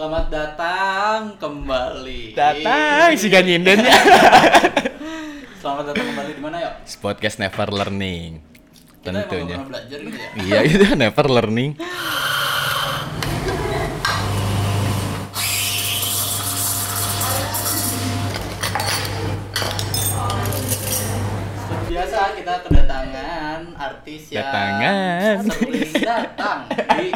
Selamat 0.00 0.32
datang 0.32 1.36
kembali. 1.36 2.32
Datang 2.32 3.12
si 3.20 3.28
Ganyinden 3.28 3.84
ya. 3.84 3.92
Selamat 5.60 5.92
datang 5.92 6.08
kembali 6.08 6.32
di 6.32 6.40
mana 6.40 6.56
yuk? 6.56 6.72
Podcast 7.04 7.36
Never 7.36 7.68
Learning. 7.68 8.40
Kita 8.40 9.12
emang 9.12 9.28
Tentunya. 9.28 9.56
pernah 9.60 9.68
belajar 9.68 9.98
gitu 10.00 10.16
ya. 10.16 10.28
Iya 10.48 10.58
itu 10.64 10.84
Never 11.04 11.26
Learning. 11.28 11.76
Seperti 21.60 21.84
biasa 21.92 22.18
kita 22.36 22.54
kedatangan 22.66 23.60
artis 23.76 24.22
yang 24.32 24.48
Datangan. 24.48 25.36
sering 25.52 25.92
datang 26.00 26.60
di 26.72 27.06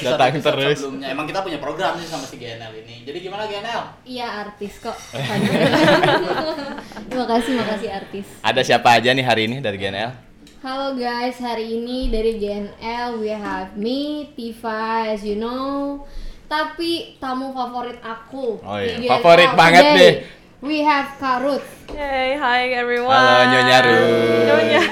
episode, 0.00 0.16
Datang 0.16 0.32
episode 0.32 0.56
terus. 0.56 0.78
sebelumnya. 0.80 1.06
Emang 1.12 1.26
kita 1.28 1.40
punya 1.44 1.58
program 1.60 1.92
nih 2.00 2.08
sama 2.08 2.24
si 2.24 2.36
GNL 2.40 2.72
ini. 2.80 2.96
Jadi 3.04 3.18
gimana 3.20 3.42
GNL? 3.44 3.82
Iya 4.08 4.26
artis 4.48 4.72
kok. 4.80 4.96
Terima 7.10 7.26
kasih, 7.28 7.52
makasih 7.60 7.90
artis. 7.92 8.26
Ada 8.40 8.60
siapa 8.64 8.88
aja 8.96 9.12
nih 9.12 9.24
hari 9.24 9.42
ini 9.52 9.56
dari 9.60 9.76
GNL? 9.76 10.12
Halo 10.60 10.92
guys, 10.92 11.40
hari 11.40 11.80
ini 11.80 12.12
dari 12.12 12.36
GNL 12.36 13.16
we 13.16 13.32
have 13.32 13.72
me, 13.80 14.28
Tifa, 14.36 15.08
as 15.08 15.24
you 15.24 15.40
know. 15.40 16.04
Tapi 16.48 17.16
tamu 17.16 17.54
favorit 17.54 17.96
aku. 18.04 18.60
Oh 18.60 18.78
iya, 18.80 19.08
favorit 19.16 19.54
banget 19.56 19.84
today, 19.84 19.96
nih. 19.96 20.12
We 20.60 20.84
have 20.84 21.16
Karut. 21.16 21.64
Hey, 21.88 22.36
hi 22.36 22.76
everyone. 22.76 23.16
Halo 23.16 23.48
Nyonya 23.48 23.78
Ruth. 23.80 24.44
Nyonya. 24.44 24.82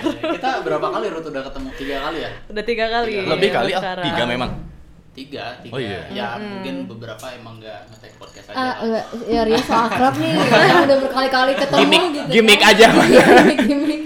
Kita 0.41 0.51
berapa 0.65 0.87
kali 0.89 1.07
Ruth 1.13 1.29
udah 1.29 1.43
ketemu? 1.45 1.69
Tiga 1.77 1.97
kali 2.09 2.19
ya? 2.25 2.31
Udah 2.49 2.65
tiga 2.65 2.87
kali. 2.89 3.13
Lebih 3.29 3.51
kali 3.53 3.71
ah, 3.77 3.81
sekarang. 3.83 4.05
tiga 4.09 4.25
memang. 4.25 4.51
Tiga, 5.19 5.45
tiga. 5.59 5.73
Oh 5.73 5.81
iya. 5.81 6.01
Ya 6.09 6.29
mungkin 6.37 6.87
beberapa 6.87 7.27
emang 7.29 7.59
nggak 7.59 7.91
ngetek 7.91 8.13
podcast 8.17 8.47
aja. 8.47 8.55
Ah, 8.55 8.63
lah. 8.63 8.75
enggak, 8.81 9.05
ya 9.27 9.41
Ria 9.43 9.59
so 9.61 9.75
akrab 9.75 10.15
nih, 10.15 10.31
Kita 10.39 10.79
udah 10.85 10.99
berkali-kali 11.03 11.53
ketemu 11.57 11.81
Gimik, 11.81 12.03
gitu. 12.09 12.31
gimik 12.33 12.59
kan. 12.59 12.71
aja. 12.71 12.87
Iya, 12.87 13.25
gimik, 13.27 13.59
gimik. 13.67 14.01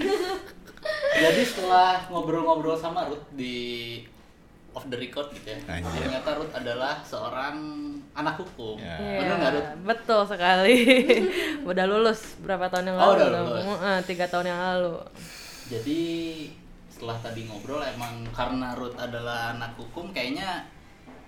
Jadi 1.13 1.41
setelah 1.43 1.89
ngobrol-ngobrol 2.07 2.73
sama 2.75 3.05
Ruth 3.05 3.29
di 3.31 3.55
off 4.73 4.89
the 4.89 4.97
record 4.97 5.29
gitu 5.31 5.47
ya, 5.47 5.61
Anjir. 5.69 6.01
ternyata 6.01 6.29
Ruth 6.33 6.49
adalah 6.51 6.93
seorang 6.99 7.55
anak 8.11 8.35
hukum. 8.35 8.75
Ya. 8.75 8.97
Iya, 8.97 9.17
Bener 9.21 9.35
nggak 9.37 9.51
Ruth? 9.53 9.69
betul 9.85 10.21
sekali. 10.25 10.75
udah 11.69 11.85
lulus 11.85 12.19
berapa 12.39 12.65
tahun 12.67 12.89
yang 12.89 12.97
Oh, 12.97 13.05
lalu? 13.05 13.15
udah 13.15 13.27
lulus. 13.39 13.63
Tiga 14.03 14.25
tahun 14.25 14.49
yang 14.49 14.59
lalu. 14.59 14.97
Jadi 15.69 16.01
setelah 16.89 17.17
tadi 17.19 17.45
ngobrol 17.45 17.85
emang 17.85 18.25
karena 18.29 18.73
Ruth 18.73 18.97
adalah 18.97 19.53
anak 19.53 19.77
hukum, 19.77 20.09
kayaknya 20.09 20.65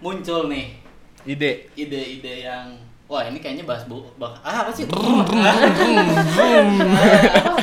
muncul 0.06 0.46
nih 0.46 0.78
Ide. 1.26 1.74
ide-ide 1.74 2.46
yang 2.46 2.78
wah 3.06 3.26
ini 3.26 3.42
kayaknya 3.42 3.66
bahas 3.66 3.90
bu 3.90 4.06
bah, 4.16 4.38
ah 4.40 4.62
apa 4.62 4.70
sih 4.70 4.86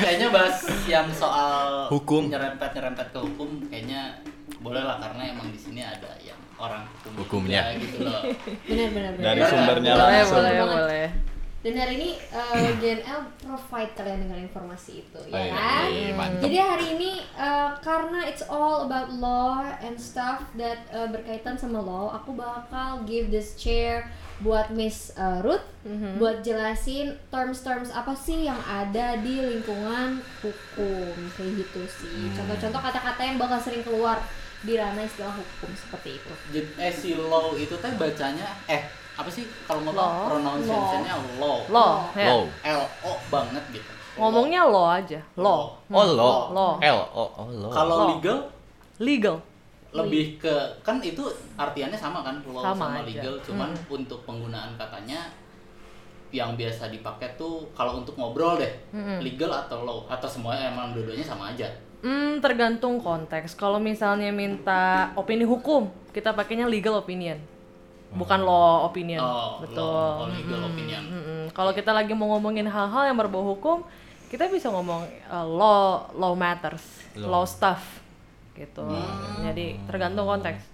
kayaknya 0.03 0.29
bahas 0.31 0.57
yang 0.85 1.07
soal 1.15 1.87
Hukum. 1.87 2.27
nyerempet 2.27 2.75
nyerempet 2.75 3.07
ke 3.11 3.19
hukum 3.19 3.63
kayaknya 3.71 4.19
boleh 4.59 4.83
lah 4.83 4.99
karena 4.99 5.31
emang 5.31 5.51
di 5.51 5.59
sini 5.59 5.79
ada 5.79 6.11
yang 6.19 6.39
orang 6.57 6.83
hukum 7.05 7.43
Hukumnya. 7.43 7.71
juga 7.71 7.79
gitu 7.79 7.97
loh 8.03 8.23
Benar, 8.67 8.89
benar. 8.91 9.13
Dari 9.19 9.41
sumbernya. 9.45 9.93
Boleh, 9.93 10.07
langsung. 10.19 10.37
boleh, 10.39 10.53
boleh. 10.65 11.07
Dan 11.63 11.79
hari 11.79 11.95
ini 11.95 12.11
uh, 12.35 12.75
GNL 12.83 13.39
provide 13.39 13.95
kalian 13.95 14.27
dengan 14.27 14.43
informasi 14.43 15.07
itu, 15.07 15.21
ya 15.31 15.39
Iya, 15.39 15.55
kan? 15.55 15.85
iya, 15.95 16.11
mantap. 16.19 16.43
Jadi 16.43 16.57
hari 16.59 16.87
ini 16.99 17.13
uh, 17.39 17.71
karena 17.79 18.27
it's 18.27 18.43
all 18.51 18.83
about 18.83 19.15
law 19.15 19.63
and 19.79 19.95
stuff 19.95 20.43
that 20.59 20.83
uh, 20.91 21.07
berkaitan 21.07 21.55
sama 21.55 21.79
law, 21.79 22.11
aku 22.19 22.35
bakal 22.35 23.07
give 23.07 23.31
this 23.31 23.55
chair 23.55 24.11
buat 24.43 24.75
Miss 24.75 25.15
uh, 25.15 25.39
Ruth 25.39 25.63
buat 26.19 26.43
jelasin 26.43 27.15
terms-terms 27.31 27.95
apa 27.95 28.11
sih 28.15 28.43
yang 28.43 28.59
ada 28.67 29.19
di 29.23 29.39
lingkungan 29.39 30.19
hukum 30.43 31.15
kayak 31.39 31.63
gitu 31.63 31.83
sih. 31.87 32.27
Hmm. 32.31 32.43
Contoh-contoh 32.43 32.83
kata-kata 32.83 33.23
yang 33.23 33.39
bakal 33.39 33.63
sering 33.63 33.87
keluar 33.87 34.19
di 34.63 34.75
ranah 34.75 35.03
istilah 35.03 35.31
hukum 35.31 35.71
seperti 35.75 36.19
itu. 36.19 36.33
Jadi, 36.55 36.69
eh 36.79 36.91
si 36.91 37.15
law 37.15 37.55
itu 37.55 37.75
teh 37.79 37.95
bacanya 37.95 38.47
eh 38.67 38.83
apa 39.13 39.29
sih 39.29 39.45
kalau 39.65 39.85
ngomong 39.85 40.01
Law. 40.01 40.25
pronunciation-nya 40.29 41.15
law. 41.37 41.59
Lo, 41.69 41.87
ya. 42.17 42.27
Low. 42.33 42.43
L 42.65 42.83
O 43.05 43.13
banget 43.29 43.65
gitu. 43.71 43.91
Ngomongnya 44.17 44.61
lo 44.65 44.85
aja. 44.89 45.21
Lo. 45.37 45.77
Oh 45.89 46.05
lo. 46.05 46.33
Lo. 46.53 46.69
L 46.81 47.01
O 47.13 47.25
oh 47.37 47.49
lo. 47.49 47.69
Kalau 47.69 47.97
Law. 47.97 48.09
legal 48.17 48.39
Legal. 48.99 49.37
lebih 49.93 50.41
ke 50.41 50.49
kan 50.81 50.97
itu 51.05 51.21
artiannya 51.53 52.01
sama 52.01 52.25
kan 52.25 52.41
law 52.49 52.65
Sama 52.65 52.97
sama, 52.97 53.05
aja. 53.05 53.21
legal 53.21 53.37
cuman 53.45 53.69
untuk 53.93 54.25
penggunaan 54.25 54.73
katanya 54.81 55.29
yang 56.33 56.57
biasa 56.57 56.89
dipakai 56.89 57.37
tuh 57.37 57.69
kalau 57.77 58.01
untuk 58.01 58.17
ngobrol 58.17 58.57
deh 58.57 58.73
legal 59.21 59.53
atau 59.53 59.85
law 59.85 60.09
atau 60.09 60.25
semuanya 60.25 60.73
emang 60.73 60.97
dua-duanya 60.97 61.21
sama 61.21 61.53
aja 61.53 61.69
Hmm, 62.03 62.43
tergantung 62.43 62.99
konteks. 62.99 63.55
Kalau 63.55 63.79
misalnya 63.79 64.35
minta 64.35 65.15
opini 65.15 65.47
hukum, 65.47 65.87
kita 66.11 66.35
pakainya 66.35 66.67
legal 66.67 66.99
opinion. 66.99 67.39
Bukan 68.13 68.41
law 68.45 68.87
opinion. 68.93 69.25
oh 69.25 69.65
Betul. 69.65 69.81
law, 69.81 70.25
oh, 70.25 70.29
legal 70.29 70.61
opinion 70.69 71.03
Mm-mm. 71.03 71.43
Kalau 71.53 71.73
kita 71.73 71.93
lagi 71.93 72.13
mau 72.13 72.33
ngomongin 72.37 72.69
hal-hal 72.69 73.13
yang 73.13 73.17
berbau 73.17 73.45
hukum, 73.45 73.85
kita 74.33 74.49
bisa 74.49 74.73
ngomong 74.73 75.05
uh, 75.29 75.45
law 75.45 76.09
law 76.17 76.33
matters, 76.33 76.81
law, 77.17 77.45
stuff 77.45 78.01
gitu. 78.57 78.85
Jadi 79.45 79.77
tergantung 79.85 80.25
konteks. 80.25 80.65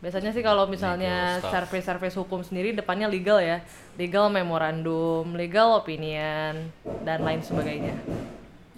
Biasanya 0.00 0.30
sih 0.32 0.40
kalau 0.40 0.64
misalnya 0.64 1.42
service-service 1.44 2.16
hukum 2.16 2.40
sendiri 2.40 2.72
depannya 2.72 3.10
legal 3.10 3.36
ya, 3.42 3.60
legal 4.00 4.32
memorandum, 4.32 5.28
legal 5.36 5.76
opinion 5.76 6.72
dan 7.04 7.18
lain 7.20 7.44
sebagainya. 7.44 7.98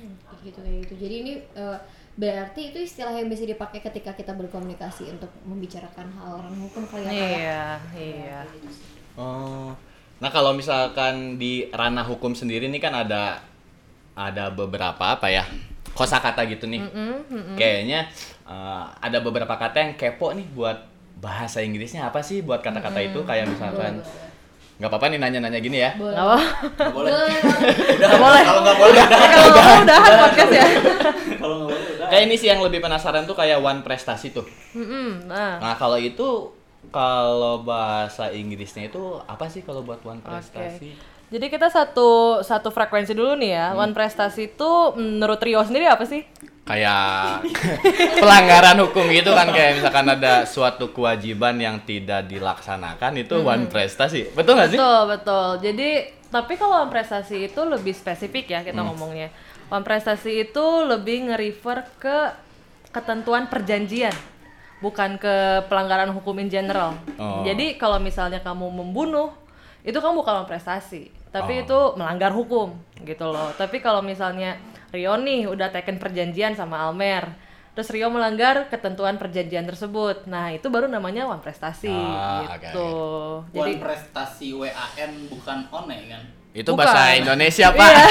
Hmm, 0.01 0.19
gitu 0.43 0.59
kayak 0.59 0.79
gitu. 0.89 0.95
Jadi 0.99 1.15
ini 1.23 1.33
eh, 1.55 1.79
berarti 2.13 2.69
itu 2.69 2.79
istilah 2.79 3.13
yang 3.13 3.27
bisa 3.27 3.43
dipakai 3.43 3.81
ketika 3.81 4.13
kita 4.13 4.33
berkomunikasi 4.33 5.09
untuk 5.11 5.33
membicarakan 5.43 6.13
hal 6.13 6.45
orang 6.45 6.55
hukum 6.61 6.85
kali 6.85 7.05
ya. 7.05 7.13
Ya? 7.13 7.25
Iya, 7.33 7.65
iya. 7.97 8.39
Oh. 9.17 9.73
Nah 10.21 10.29
kalau 10.29 10.53
misalkan 10.53 11.35
di 11.35 11.67
ranah 11.69 12.05
hukum 12.05 12.31
sendiri 12.33 12.69
ini 12.69 12.79
kan 12.79 12.93
ada 12.93 13.41
ada 14.13 14.53
beberapa 14.53 15.17
apa 15.17 15.27
ya 15.27 15.43
kosakata 15.93 16.45
gitu 16.47 16.69
nih. 16.69 16.85
Kayaknya 17.57 18.07
eh, 18.45 18.85
ada 19.01 19.19
beberapa 19.19 19.57
kata 19.57 19.77
yang 19.81 19.93
kepo 19.97 20.31
nih 20.33 20.47
buat 20.53 20.79
bahasa 21.17 21.59
Inggrisnya 21.59 22.07
apa 22.07 22.21
sih 22.21 22.43
buat 22.43 22.61
kata-kata 22.61 22.99
itu 22.99 23.23
kayak 23.23 23.47
misalkan 23.47 24.03
nggak 24.73 24.89
apa-apa 24.89 25.15
nih 25.15 25.19
nanya-nanya 25.23 25.61
gini 25.63 25.79
ya. 25.79 25.91
Boleh. 25.95 26.13
Nggak 26.13 26.27
apa? 26.27 26.39
nggak 26.75 26.93
boleh 26.93 27.11
Boleh. 27.13 27.39
udah 27.95 28.19
boleh. 28.19 28.43
kalau 28.43 28.61
nggak 28.63 28.77
boleh 28.79 28.93
udah 28.93 29.07
Kalau 29.31 29.47
udahan 29.83 30.15
podcast 30.19 30.51
ya. 30.53 30.67
kalau 31.39 31.55
nggak 31.55 31.69
boleh 31.71 31.91
udah 31.95 32.02
Kayak 32.13 32.25
ini 32.29 32.35
sih 32.37 32.49
yang 32.53 32.61
lebih 32.61 32.85
penasaran 32.85 33.25
tuh 33.25 33.33
kayak 33.33 33.57
one 33.59 33.81
prestasi 33.81 34.37
tuh. 34.37 34.45
Mm-mm, 34.77 35.25
Nah, 35.33 35.57
Nah 35.57 35.75
kalau 35.81 35.97
itu 35.97 36.53
kalau 36.93 37.65
bahasa 37.65 38.29
Inggrisnya 38.29 38.93
itu 38.93 39.01
apa 39.25 39.49
sih 39.49 39.65
kalau 39.65 39.81
buat 39.81 40.05
one 40.05 40.21
prestasi? 40.21 40.93
Jadi 41.33 41.49
kita 41.49 41.73
satu 41.73 42.41
satu 42.45 42.69
frekuensi 42.69 43.17
dulu 43.17 43.33
nih 43.41 43.57
ya. 43.57 43.67
One 43.73 43.97
prestasi 43.97 44.53
itu 44.53 44.71
menurut 45.01 45.41
Rio 45.41 45.65
sendiri 45.65 45.89
apa 45.89 46.05
sih? 46.05 46.29
Kayak 46.63 47.43
pelanggaran 48.23 48.77
hukum 48.85 49.09
gitu 49.09 49.33
kan 49.33 49.49
kayak 49.49 49.81
misalkan 49.81 50.07
ada 50.13 50.45
suatu 50.45 50.93
kewajiban 50.93 51.57
yang 51.57 51.81
tidak 51.89 52.29
dilaksanakan 52.29 53.25
itu 53.25 53.41
one 53.41 53.65
prestasi. 53.67 54.29
Betul 54.37 54.61
nggak 54.61 54.71
sih? 54.77 54.79
Betul, 54.79 55.01
betul. 55.09 55.47
Jadi 55.65 55.89
tapi 56.29 56.53
kalau 56.61 56.85
one 56.85 56.93
prestasi 56.93 57.49
itu 57.49 57.61
lebih 57.65 57.97
spesifik 57.97 58.53
ya 58.53 58.61
kita 58.61 58.85
ngomongnya. 58.85 59.33
One 59.73 59.89
prestasi 59.89 60.45
itu 60.45 60.67
lebih 60.85 61.33
nge-refer 61.33 61.89
ke 61.97 62.17
ketentuan 62.93 63.49
perjanjian, 63.49 64.13
bukan 64.85 65.17
ke 65.17 65.65
pelanggaran 65.65 66.13
hukum 66.13 66.37
in 66.45 66.53
general. 66.53 66.93
Oh. 67.17 67.41
Jadi 67.41 67.81
kalau 67.81 67.97
misalnya 67.97 68.45
kamu 68.45 68.69
membunuh, 68.69 69.33
itu 69.81 69.97
kamu 69.97 70.21
bukan 70.21 70.45
prestasi, 70.45 71.09
tapi 71.33 71.57
Oh. 71.57 71.63
itu 71.65 71.79
melanggar 71.97 72.37
hukum 72.37 72.77
gitu 73.01 73.33
loh. 73.33 73.49
Tapi 73.57 73.81
kalau 73.81 74.05
misalnya 74.05 74.61
Rio 74.93 75.17
nih 75.17 75.49
udah 75.49 75.73
teken 75.73 75.97
perjanjian 75.97 76.53
sama 76.53 76.85
Almer, 76.85 77.33
terus 77.73 77.89
Rio 77.89 78.13
melanggar 78.13 78.69
ketentuan 78.69 79.17
perjanjian 79.17 79.65
tersebut, 79.65 80.29
nah 80.29 80.53
itu 80.53 80.69
baru 80.69 80.85
namanya 80.85 81.25
one 81.25 81.41
prestasi 81.41 81.89
Ah, 81.89 82.45
oke, 82.45 82.61
gitu. 82.61 82.91
One 83.57 83.81
prestasi 83.81 84.53
WAN 84.53 85.33
bukan 85.33 85.65
one 85.73 85.97
kan 86.13 86.42
Itu 86.53 86.69
Bukan. 86.71 86.85
bahasa 86.85 87.17
Indonesia, 87.17 87.67
Pak. 87.73 87.89
Iya. 87.89 88.07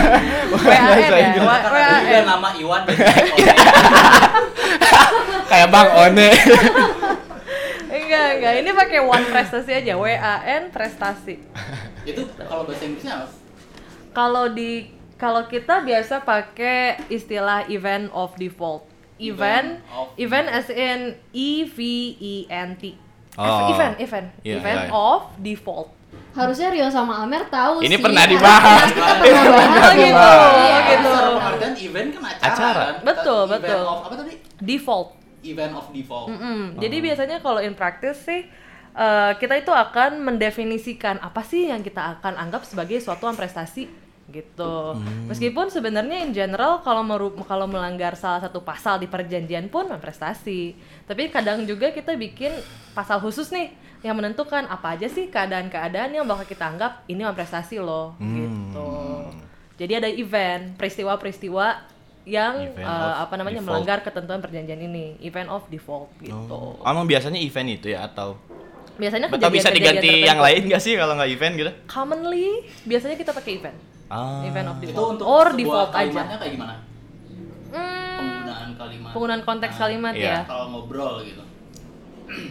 Bukan 0.54 0.68
WAN 0.70 0.82
bahasa 0.86 1.10
ya, 1.10 1.18
Inggris. 1.26 1.42
Wa- 1.42 1.60
kan 1.60 1.72
ada 1.74 1.98
juga 1.98 2.14
WAN. 2.14 2.24
nama 2.24 2.48
Iwan 2.54 2.82
one. 2.82 2.94
Kayak 5.50 5.68
Bang 5.68 5.88
One. 5.90 6.14
Enggak, 7.90 8.26
enggak. 8.38 8.52
Ini 8.62 8.70
pakai 8.72 8.98
one 9.02 9.24
prestasi 9.26 9.70
aja. 9.74 9.92
W 9.98 10.04
A 10.06 10.34
N 10.46 10.62
prestasi. 10.70 11.34
itu 12.00 12.22
kalau 12.40 12.62
bahasa 12.62 12.82
Inggrisnya 12.84 13.12
apa? 13.18 13.26
Kalau 14.10 14.44
di 14.48 14.88
kalau 15.14 15.44
kita 15.44 15.82
biasa 15.82 16.22
pakai 16.22 16.96
istilah 17.08 17.66
event 17.66 18.08
of 18.10 18.34
default. 18.36 18.86
Event, 19.20 19.84
Event 19.84 19.92
of- 19.92 20.10
event 20.16 20.46
as 20.48 20.66
in 20.70 20.98
E 21.30 21.66
V 21.66 21.78
E 22.16 22.34
N 22.46 22.74
T. 22.74 22.94
Oh. 23.34 23.68
event 23.68 23.94
event 23.98 24.26
Iya, 24.42 24.58
event 24.58 24.80
iya. 24.84 24.90
of 24.90 25.20
default 25.38 25.88
Harusnya 26.30 26.68
Rio 26.70 26.86
sama 26.86 27.26
Amer 27.26 27.42
tahu 27.50 27.82
Ini 27.82 27.96
sih. 27.96 28.02
pernah 28.02 28.24
dibahas. 28.24 28.86
Pernah 28.94 29.44
bahas. 29.50 29.82
Oh, 29.82 29.92
gitu. 29.98 30.30
Iya. 30.30 30.76
Oh, 30.78 30.80
gitu. 30.86 31.12
Pengertian 31.34 31.74
event 31.76 32.08
kan 32.14 32.22
acara, 32.22 32.46
Acara. 32.46 32.82
kan? 32.86 32.94
Betul, 33.02 33.42
event 33.50 33.62
betul. 33.66 33.82
of 33.82 34.00
apa 34.06 34.14
tadi 34.16 34.32
default 34.60 35.08
event 35.40 35.72
of 35.72 35.86
default 35.90 36.26
Mm-mm. 36.28 36.60
Jadi 36.76 36.96
biasanya 37.00 37.36
kalau 37.40 37.58
in 37.58 37.74
practice 37.74 38.20
sih 38.22 38.44
eh, 38.92 39.32
kita 39.36 39.54
itu 39.56 39.72
akan 39.72 40.20
mendefinisikan 40.20 41.16
apa 41.18 41.42
sih 41.42 41.66
yang 41.66 41.80
kita 41.80 42.20
akan 42.20 42.36
anggap 42.36 42.62
sebagai 42.62 43.00
suatu 43.00 43.26
prestasi 43.32 43.88
gitu. 44.30 44.94
Meskipun 45.26 45.68
sebenarnya 45.68 46.22
in 46.22 46.30
general 46.30 46.80
kalau 46.80 47.02
meru- 47.02 47.36
kalau 47.44 47.66
melanggar 47.66 48.14
salah 48.14 48.40
satu 48.40 48.60
pasal 48.60 48.96
di 48.96 49.06
perjanjian 49.06 49.66
pun 49.66 49.90
prestasi. 49.98 50.72
Tapi 51.04 51.28
kadang 51.28 51.62
juga 51.62 51.90
kita 51.90 52.14
bikin 52.14 52.54
pasal 52.90 53.18
khusus 53.18 53.50
nih 53.50 53.70
yang 54.00 54.16
menentukan 54.16 54.64
apa 54.64 54.96
aja 54.96 55.06
sih 55.06 55.28
keadaan-keadaan 55.28 56.10
yang 56.10 56.24
bakal 56.24 56.46
kita 56.46 56.64
anggap 56.64 57.04
ini 57.04 57.20
prestasi 57.30 57.76
loh 57.76 58.16
gitu. 58.16 58.90
Jadi 59.76 59.92
ada 59.96 60.08
event, 60.08 60.76
peristiwa-peristiwa 60.76 61.66
yang 62.22 62.68
Event 62.68 62.84
of 62.84 63.16
apa 63.18 63.34
namanya 63.34 63.58
default. 63.58 63.68
melanggar 63.72 63.98
ketentuan 64.04 64.38
perjanjian 64.38 64.76
ini, 64.78 65.16
event 65.20 65.48
of 65.48 65.64
default 65.66 66.12
gitu. 66.20 66.36
Oh. 66.52 66.76
Emang 66.84 67.08
biasanya 67.08 67.40
event 67.40 67.68
itu 67.70 67.90
ya 67.90 68.04
atau 68.04 68.36
Biasanya 69.00 69.32
atau 69.32 69.48
bisa 69.48 69.72
diganti 69.72 70.04
tertentu. 70.04 70.28
yang 70.28 70.36
lain 70.38 70.60
gak 70.68 70.82
sih 70.84 70.92
kalau 70.92 71.16
nggak 71.16 71.30
event 71.32 71.54
gitu? 71.56 71.70
Commonly 71.88 72.48
biasanya 72.84 73.16
kita 73.16 73.32
pakai 73.32 73.52
event. 73.56 73.76
Ah. 74.10 74.42
Event 74.42 74.68
of 74.68 74.76
itu 74.76 74.90
default 74.90 75.10
untuk 75.12 75.24
or 75.24 75.46
default 75.54 75.90
aja. 75.90 76.02
kalimatnya 76.02 76.36
kayak 76.36 76.52
gimana 76.52 76.74
Hmm, 77.70 78.18
penggunaan 78.18 78.70
kalimat 78.74 79.10
penggunaan 79.10 79.42
konteks 79.44 79.72
Nah, 79.72 79.80
kalimat 79.80 80.14
iya. 80.14 80.26
ya. 80.26 80.38
kalau 80.44 80.66
ngobrol 80.68 81.22
gitu 81.22 81.42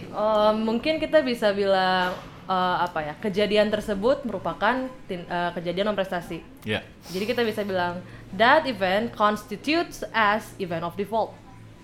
Eh, 0.09 0.51
mungkin 0.57 0.97
kita 0.97 1.19
bisa 1.21 1.51
bilang 1.51 2.11
eh, 2.45 2.75
apa 2.79 3.00
ya 3.01 3.13
kejadian 3.17 3.69
tersebut 3.69 4.23
merupakan 4.23 4.75
tin- 5.06 5.23
eh, 5.25 5.51
kejadian 5.53 5.85
non 5.85 5.95
prestasi. 5.95 6.44
Ya. 6.63 6.83
Jadi 7.06 7.23
kita 7.25 7.41
bisa 7.41 7.61
bilang 7.61 8.03
that 8.33 8.65
event 8.65 9.11
constitutes 9.13 10.03
as 10.09 10.51
event 10.57 10.81
of 10.81 10.95
default. 10.95 11.31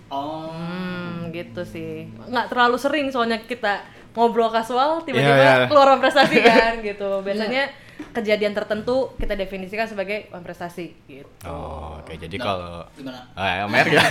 oh 0.06 0.50
Hmm, 0.50 1.28
gitu 1.30 1.62
sih. 1.62 2.08
Nggak 2.22 2.48
terlalu 2.48 2.76
sering 2.76 3.06
soalnya 3.08 3.38
kita 3.38 3.80
ngobrol 4.12 4.48
kasual 4.48 5.00
tiba-tiba 5.02 5.32
Iya, 5.34 5.52
iya. 5.54 5.66
keluar 5.66 5.96
prestasi 5.96 6.36
kan 6.46 6.80
gitu. 6.80 7.20
Biasanya 7.20 7.68
kejadian 8.16 8.50
tertentu 8.50 9.12
kita 9.14 9.32
definisikan 9.32 9.84
sebagai 9.84 10.32
prestasi 10.32 10.96
gitu. 11.04 11.28
Oh, 11.44 12.00
oke. 12.00 12.16
Jadi 12.16 12.36
Nah, 12.36 12.44
kalau 12.46 12.72
gimana 12.96 13.20
eh 13.36 13.60
Omer 13.62 13.86
ya. 13.86 14.04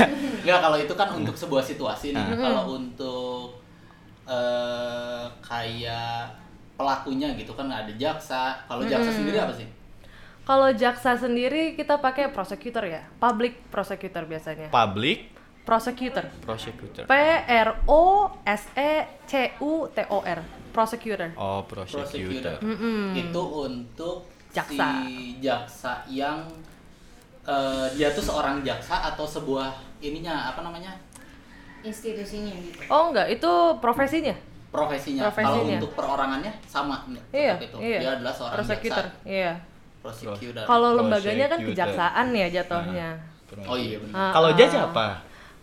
Enggak, 0.46 0.60
kalau 0.66 0.78
itu 0.78 0.94
kan 0.94 1.10
untuk 1.12 1.34
sebuah 1.34 1.62
situasi 1.62 2.14
nih. 2.14 2.22
Hmm. 2.22 2.38
Kalau 2.40 2.64
untuk 2.72 3.66
eh 4.26 5.26
kayak 5.42 6.38
pelakunya 6.74 7.34
gitu 7.34 7.52
kan 7.52 7.66
ada 7.68 7.90
jaksa. 7.92 8.62
Kalau 8.64 8.84
jaksa 8.84 9.10
Hmm. 9.10 9.20
sendiri 9.20 9.38
apa 9.38 9.54
sih? 9.54 9.68
Kalau 10.46 10.70
jaksa 10.72 11.18
sendiri 11.18 11.74
kita 11.74 11.98
pakai 11.98 12.30
prosecutor 12.30 12.86
ya, 12.86 13.02
public 13.18 13.58
prosecutor 13.68 14.24
biasanya. 14.24 14.70
Public 14.70 15.34
Prosecutor. 15.66 16.30
prosecutor. 16.46 17.10
P 17.10 17.14
R 17.42 17.82
O 17.90 18.30
S 18.46 18.70
E 18.78 18.94
C 19.26 19.50
U 19.58 19.90
T 19.90 19.98
O 20.14 20.22
R. 20.22 20.65
Prosecutor. 20.76 21.32
Oh, 21.40 21.64
prosecutor. 21.64 22.60
Itu 23.16 23.42
untuk 23.64 24.28
Jaksa. 24.52 25.08
si 25.08 25.40
jaksa 25.40 26.04
yang 26.12 26.44
eh, 27.48 27.86
dia 27.96 28.12
tuh 28.12 28.24
seorang 28.24 28.60
jaksa 28.64 29.08
atau 29.16 29.24
sebuah 29.24 29.72
ininya 30.04 30.52
apa 30.52 30.60
namanya? 30.60 30.92
Institusinya 31.80 32.52
gitu. 32.60 32.80
Oh 32.92 33.14
enggak, 33.16 33.32
itu 33.32 33.52
profesinya. 33.80 34.36
profesinya. 34.76 35.32
Kalau 35.32 35.56
Profesinya. 35.56 35.80
untuk 35.80 35.92
perorangannya 35.96 36.52
sama? 36.68 37.08
Iya, 37.32 37.56
itu. 37.64 37.78
iya. 37.80 38.00
Dia 38.04 38.12
adalah 38.20 38.34
seorang 38.36 38.60
Prosecutor. 38.60 39.06
jaksa. 39.08 39.24
Iya. 39.24 39.54
Prosecutor. 40.04 40.64
Kalau 40.68 40.90
lembaganya 41.00 41.46
kan 41.48 41.60
kejaksaan 41.64 42.26
ya 42.36 42.48
jatuhnya. 42.52 43.10
Oh 43.64 43.78
iya 43.80 43.98
benar. 44.04 44.16
Ah, 44.20 44.32
Kalau 44.36 44.50
ah. 44.52 44.56
judge 44.60 44.76
apa? 44.76 45.08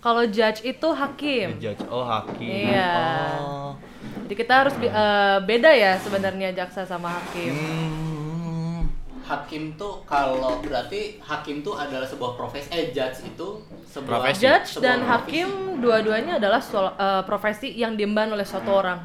Kalau 0.03 0.23
judge 0.27 0.61
itu 0.65 0.89
hakim. 0.91 1.49
Judge. 1.61 1.83
Oh, 1.93 2.03
hakim. 2.03 2.73
Iya. 2.73 2.93
Oh. 3.39 3.62
Jadi 4.33 4.49
kita 4.49 4.65
harus 4.65 4.73
eh, 4.81 5.39
beda 5.45 5.77
ya 5.77 5.93
sebenarnya 6.01 6.57
jaksa 6.57 6.89
sama 6.89 7.13
hakim. 7.21 7.53
Hmm. 7.53 8.89
Hakim 9.21 9.77
tuh 9.77 10.01
kalau 10.09 10.57
berarti 10.65 11.21
hakim 11.21 11.61
tuh 11.61 11.77
adalah 11.77 12.09
sebuah 12.09 12.33
profesi 12.33 12.73
eh 12.73 12.97
judge 12.97 13.29
itu 13.29 13.61
sebuah 13.85 14.25
Profesi. 14.25 14.41
Judge 14.41 14.69
sebuah 14.73 14.85
dan 14.89 14.99
profesi. 15.05 15.13
hakim 15.13 15.49
dua-duanya 15.85 16.41
adalah 16.41 16.65
sual- 16.65 16.97
eh, 16.97 17.23
profesi 17.29 17.77
yang 17.77 17.93
diemban 17.93 18.33
oleh 18.33 18.49
suatu 18.49 18.73
orang. 18.73 19.05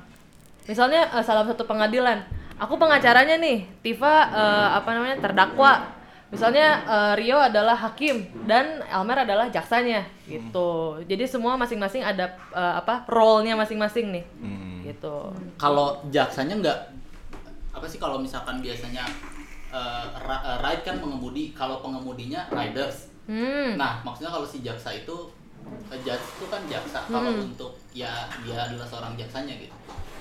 Misalnya 0.64 1.12
eh, 1.12 1.24
salah 1.28 1.44
satu 1.44 1.68
pengadilan, 1.68 2.24
aku 2.56 2.80
pengacaranya 2.80 3.36
nih, 3.36 3.68
Tifa 3.84 4.32
eh, 4.32 4.70
apa 4.80 4.96
namanya 4.96 5.20
terdakwa. 5.20 5.92
Misalnya 6.32 6.88
eh, 6.88 7.14
Rio 7.20 7.36
adalah 7.36 7.76
hakim 7.76 8.32
dan 8.48 8.80
Elmer 8.88 9.28
adalah 9.28 9.52
jaksanya 9.52 10.08
gitu. 10.24 11.04
Jadi 11.04 11.28
semua 11.28 11.60
masing-masing 11.60 12.00
ada 12.00 12.32
eh, 12.56 12.74
apa 12.80 13.04
role-nya 13.12 13.60
masing-masing 13.60 14.08
nih. 14.16 14.24
Hmm. 14.40 14.67
Gitu. 14.98 15.18
Kalau 15.62 16.02
jaksanya 16.10 16.58
nggak 16.58 16.80
apa 17.78 17.86
sih 17.86 18.02
kalau 18.02 18.18
misalkan 18.18 18.58
biasanya 18.66 19.06
eh, 19.70 20.06
ride 20.66 20.82
kan 20.82 20.98
pengemudi, 20.98 21.54
kalau 21.54 21.86
pengemudinya 21.86 22.50
riders. 22.50 23.14
Hmm. 23.30 23.78
Nah, 23.78 24.02
maksudnya 24.02 24.34
kalau 24.34 24.48
si 24.50 24.66
jaksa 24.66 24.90
itu 24.98 25.30
eh, 25.94 26.00
judge 26.02 26.26
itu 26.42 26.46
kan 26.50 26.66
jaksa. 26.66 27.06
Kalau 27.06 27.30
untuk 27.38 27.78
ya 27.94 28.26
dia 28.42 28.58
adalah 28.58 28.90
seorang 28.90 29.14
jaksanya 29.14 29.54
gitu. 29.62 29.76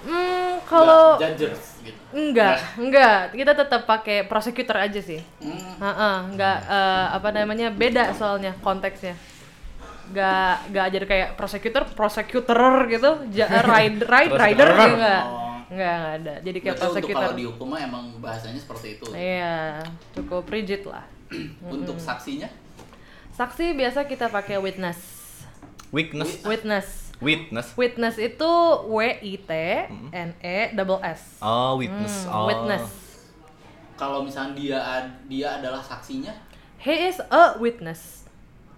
Hmm, 0.06 0.61
kalau 0.69 1.17
judges 1.17 1.81
gitu. 1.82 1.96
enggak, 2.12 2.61
enggak, 2.78 3.32
kita 3.32 3.52
tetap 3.56 3.88
pakai 3.88 4.28
prosecutor 4.28 4.76
aja 4.76 5.00
sih. 5.00 5.25
Hmm. 5.40 5.81
Heeh, 5.81 6.17
nggak 6.37 6.58
eh, 6.69 7.06
apa 7.17 7.28
namanya 7.32 7.73
beda 7.73 8.12
soalnya 8.12 8.52
konteksnya. 8.61 9.17
Nggak 10.12 10.55
nggak 10.70 10.87
jadi 10.93 11.06
kayak 11.06 11.29
prosecutor, 11.35 11.82
prosecutor 11.94 12.62
gitu, 12.87 13.11
ja, 13.35 13.47
ride 13.62 14.03
ride 14.12 14.35
rider 14.35 14.69
gitu 14.70 14.94
enggak. 14.99 15.23
Oh. 15.26 15.43
Enggak, 15.67 15.94
enggak 15.94 16.14
ada. 16.23 16.35
Jadi 16.47 16.58
kayak 16.62 16.75
Berarti 16.79 16.87
untuk 16.87 16.94
prosecutor. 16.94 17.23
kalau 17.26 17.35
dihukum 17.35 17.67
mah 17.75 17.81
emang 17.82 18.05
bahasanya 18.23 18.61
seperti 18.62 18.87
itu. 18.99 19.06
Iya, 19.11 19.82
cukup 20.14 20.44
rigid 20.47 20.82
lah. 20.87 21.05
Untuk 21.75 21.99
saksinya 21.99 22.47
Saksi 23.35 23.75
biasa 23.75 24.06
kita 24.06 24.31
pakai 24.31 24.56
witness. 24.62 24.97
Weakness. 25.93 26.41
Witness. 26.47 27.12
Witness. 27.20 27.69
Witness 27.76 28.17
itu 28.17 28.52
W 28.88 29.00
I 29.02 29.35
T 29.37 29.52
N 30.14 30.31
E 30.41 30.73
double 30.73 31.02
S. 31.05 31.43
Oh, 31.43 31.76
witness. 31.76 32.25
Hmm, 32.25 32.32
oh. 32.32 32.47
Witness. 32.49 32.87
kalau 33.97 34.21
misalnya 34.21 34.52
dia 34.52 34.78
dia 35.25 35.57
adalah 35.57 35.81
saksinya 35.81 36.28
He 36.76 37.09
is 37.09 37.16
a 37.33 37.57
witness. 37.57 38.25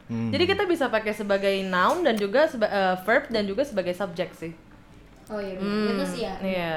Hmm. 0.09 0.33
Jadi 0.33 0.45
kita 0.49 0.65
bisa 0.65 0.89
pakai 0.89 1.13
sebagai 1.13 1.53
noun 1.65 2.01
dan 2.01 2.17
juga 2.17 2.49
seba- 2.49 2.69
eh, 2.69 2.97
verb 3.05 3.29
dan 3.29 3.45
juga 3.45 3.61
sebagai 3.61 3.93
subjek 3.93 4.33
sih. 4.33 4.57
Oh 5.29 5.37
iya, 5.37 5.61
Hmm, 5.61 5.85
witness 5.87 6.17
ya. 6.17 6.33
Iya. 6.41 6.77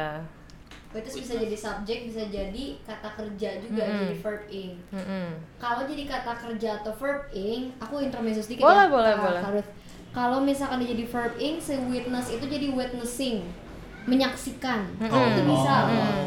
Witness 0.92 1.16
bisa 1.16 1.40
jadi 1.40 1.56
subjek, 1.56 2.12
bisa 2.12 2.28
jadi 2.28 2.76
kata 2.84 3.16
kerja 3.16 3.50
juga 3.64 3.82
Mm-mm. 3.82 4.00
jadi 4.04 4.16
verb 4.20 4.44
ing. 4.52 4.76
Mm-mm. 4.92 5.28
Kalau 5.56 5.88
jadi 5.88 6.04
kata 6.04 6.32
kerja 6.38 6.84
atau 6.84 6.92
verb 6.92 7.32
ing, 7.32 7.72
aku 7.80 8.04
intermezzo 8.04 8.44
sedikit 8.44 8.68
Boleh, 8.68 8.86
ya. 8.86 8.92
boleh, 8.92 9.14
Kak 9.16 9.24
boleh. 9.24 9.42
Karut. 9.42 9.68
Kalau 10.12 10.44
misalkan 10.44 10.84
dia 10.84 10.92
jadi 10.92 11.08
verb 11.08 11.34
ing, 11.40 11.56
si 11.58 11.80
witness 11.88 12.28
itu 12.28 12.44
jadi 12.44 12.68
witnessing, 12.68 13.48
menyaksikan. 14.04 14.84
Mm-mm. 15.00 15.32
Itu 15.32 15.42
bisa. 15.48 15.74
Oh. 15.88 15.88
loh. 15.88 16.20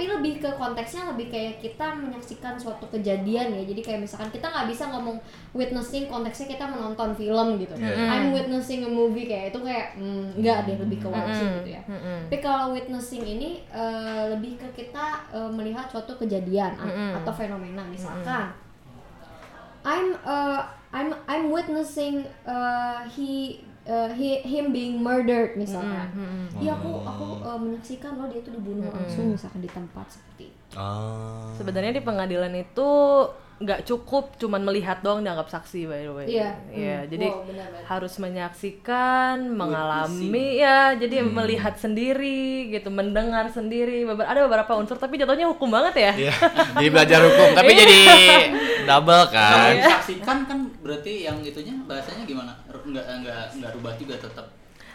Tapi 0.00 0.08
lebih 0.10 0.40
ke 0.40 0.48
konteksnya 0.56 1.12
lebih 1.12 1.28
kayak 1.28 1.60
kita 1.60 1.92
menyaksikan 1.92 2.56
suatu 2.56 2.88
kejadian 2.88 3.52
ya 3.52 3.62
jadi 3.62 3.80
kayak 3.84 4.00
misalkan 4.00 4.32
kita 4.32 4.48
nggak 4.48 4.72
bisa 4.72 4.88
ngomong 4.88 5.20
witnessing 5.52 6.08
konteksnya 6.08 6.48
kita 6.48 6.64
menonton 6.64 7.12
film 7.12 7.60
gitu 7.60 7.76
Iya. 7.76 8.08
I'm 8.08 8.32
witnessing 8.32 8.80
a 8.80 8.88
movie 8.88 9.28
kayak 9.28 9.52
itu 9.52 9.60
kayak 9.60 10.00
mm, 10.00 10.40
nggak 10.40 10.58
deh 10.64 10.76
lebih 10.80 10.98
ke 10.98 11.08
watching 11.12 11.36
Mm-mm. 11.44 11.58
gitu 11.60 11.70
ya 11.76 11.82
Mm-mm. 11.84 12.18
tapi 12.24 12.38
kalau 12.40 12.72
witnessing 12.72 13.20
ini 13.20 13.60
eh, 13.68 14.24
lebih 14.32 14.56
ke 14.56 14.68
kita 14.74 15.06
eh, 15.28 15.50
melihat 15.52 15.84
suatu 15.84 16.16
kejadian 16.16 16.72
a- 16.72 16.88
Mm-mm. 16.88 17.10
atau 17.20 17.32
fenomena 17.36 17.84
misalkan 17.84 18.56
I'm 19.84 20.16
uh, 20.24 20.64
I'm 20.92 21.12
I'm 21.24 21.48
witnessing 21.48 22.24
uh, 22.44 23.04
he 23.06 23.60
uh, 23.90 24.08
he 24.14 24.38
him 24.46 24.70
being 24.70 25.02
murdered 25.02 25.58
misalkan. 25.58 26.06
Mm-mm. 26.14 26.46
Iya 26.62 26.78
aku 26.78 27.02
aku 27.02 27.26
uh, 27.42 27.58
menyaksikan 27.58 28.14
loh 28.14 28.30
dia 28.30 28.40
itu 28.40 28.54
dibunuh 28.54 28.86
langsung 28.94 29.34
misalkan 29.34 29.60
di 29.60 29.70
tempat 29.70 30.06
seperti 30.06 30.54
itu. 30.54 30.78
Ah. 30.78 31.50
Sebenarnya 31.58 31.98
di 31.98 32.02
pengadilan 32.06 32.54
itu 32.54 32.90
nggak 33.60 33.84
cukup 33.84 34.34
cuman 34.34 34.64
melihat 34.64 34.98
doang 35.00 35.20
dianggap 35.20 35.46
saksi 35.46 35.84
by 35.84 36.00
the 36.00 36.10
way. 36.10 36.26
Iya. 36.26 36.50
Iya, 36.70 36.98
Hmm. 36.98 37.08
jadi 37.08 37.26
Wow, 37.28 37.44
benar, 37.44 37.66
benar. 37.68 37.82
harus 37.86 38.14
menyaksikan, 38.16 39.36
mengalami 39.52 40.32
ya, 40.56 40.80
jadi 40.94 41.16
Hmm. 41.20 41.36
melihat 41.36 41.74
sendiri 41.74 42.40
gitu, 42.68 42.88
mendengar 42.88 43.46
sendiri. 43.46 44.04
Beber- 44.04 44.24
ada 44.24 44.40
beberapa 44.42 44.72
unsur 44.74 44.96
tapi 44.96 45.14
jatuhnya 45.14 45.44
hukum 45.46 45.68
banget 45.68 45.94
ya. 46.00 46.12
Iya. 46.18 46.34
Jadi 46.74 46.88
belajar 46.88 47.20
hukum, 47.20 47.48
tapi 47.52 47.70
jadi 47.74 47.98
double 48.82 49.24
kalau 49.28 49.56
kan. 49.60 49.76
disaksikan 49.76 50.38
kan 50.44 50.58
berarti 50.80 51.12
yang 51.22 51.36
itunya 51.40 51.76
bahasanya 51.84 52.24
gimana 52.24 52.52
R- 52.66 52.80
nggak 52.82 53.04
nggak 53.20 53.36
nggak 53.56 53.70
rubah 53.76 53.92
juga 53.94 54.16
tetap 54.16 54.46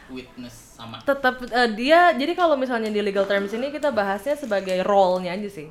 witness 0.08 0.76
sama 0.76 0.98
tetap 1.00 1.38
eh, 1.44 1.70
dia 1.72 2.12
jadi 2.12 2.34
kalau 2.34 2.54
misalnya 2.56 2.90
di 2.90 3.00
legal 3.00 3.24
terms 3.24 3.50
ini 3.52 3.70
kita 3.70 3.90
bahasnya 3.90 4.34
sebagai 4.36 4.82
role-nya 4.82 5.32
aja 5.32 5.50
sih 5.50 5.70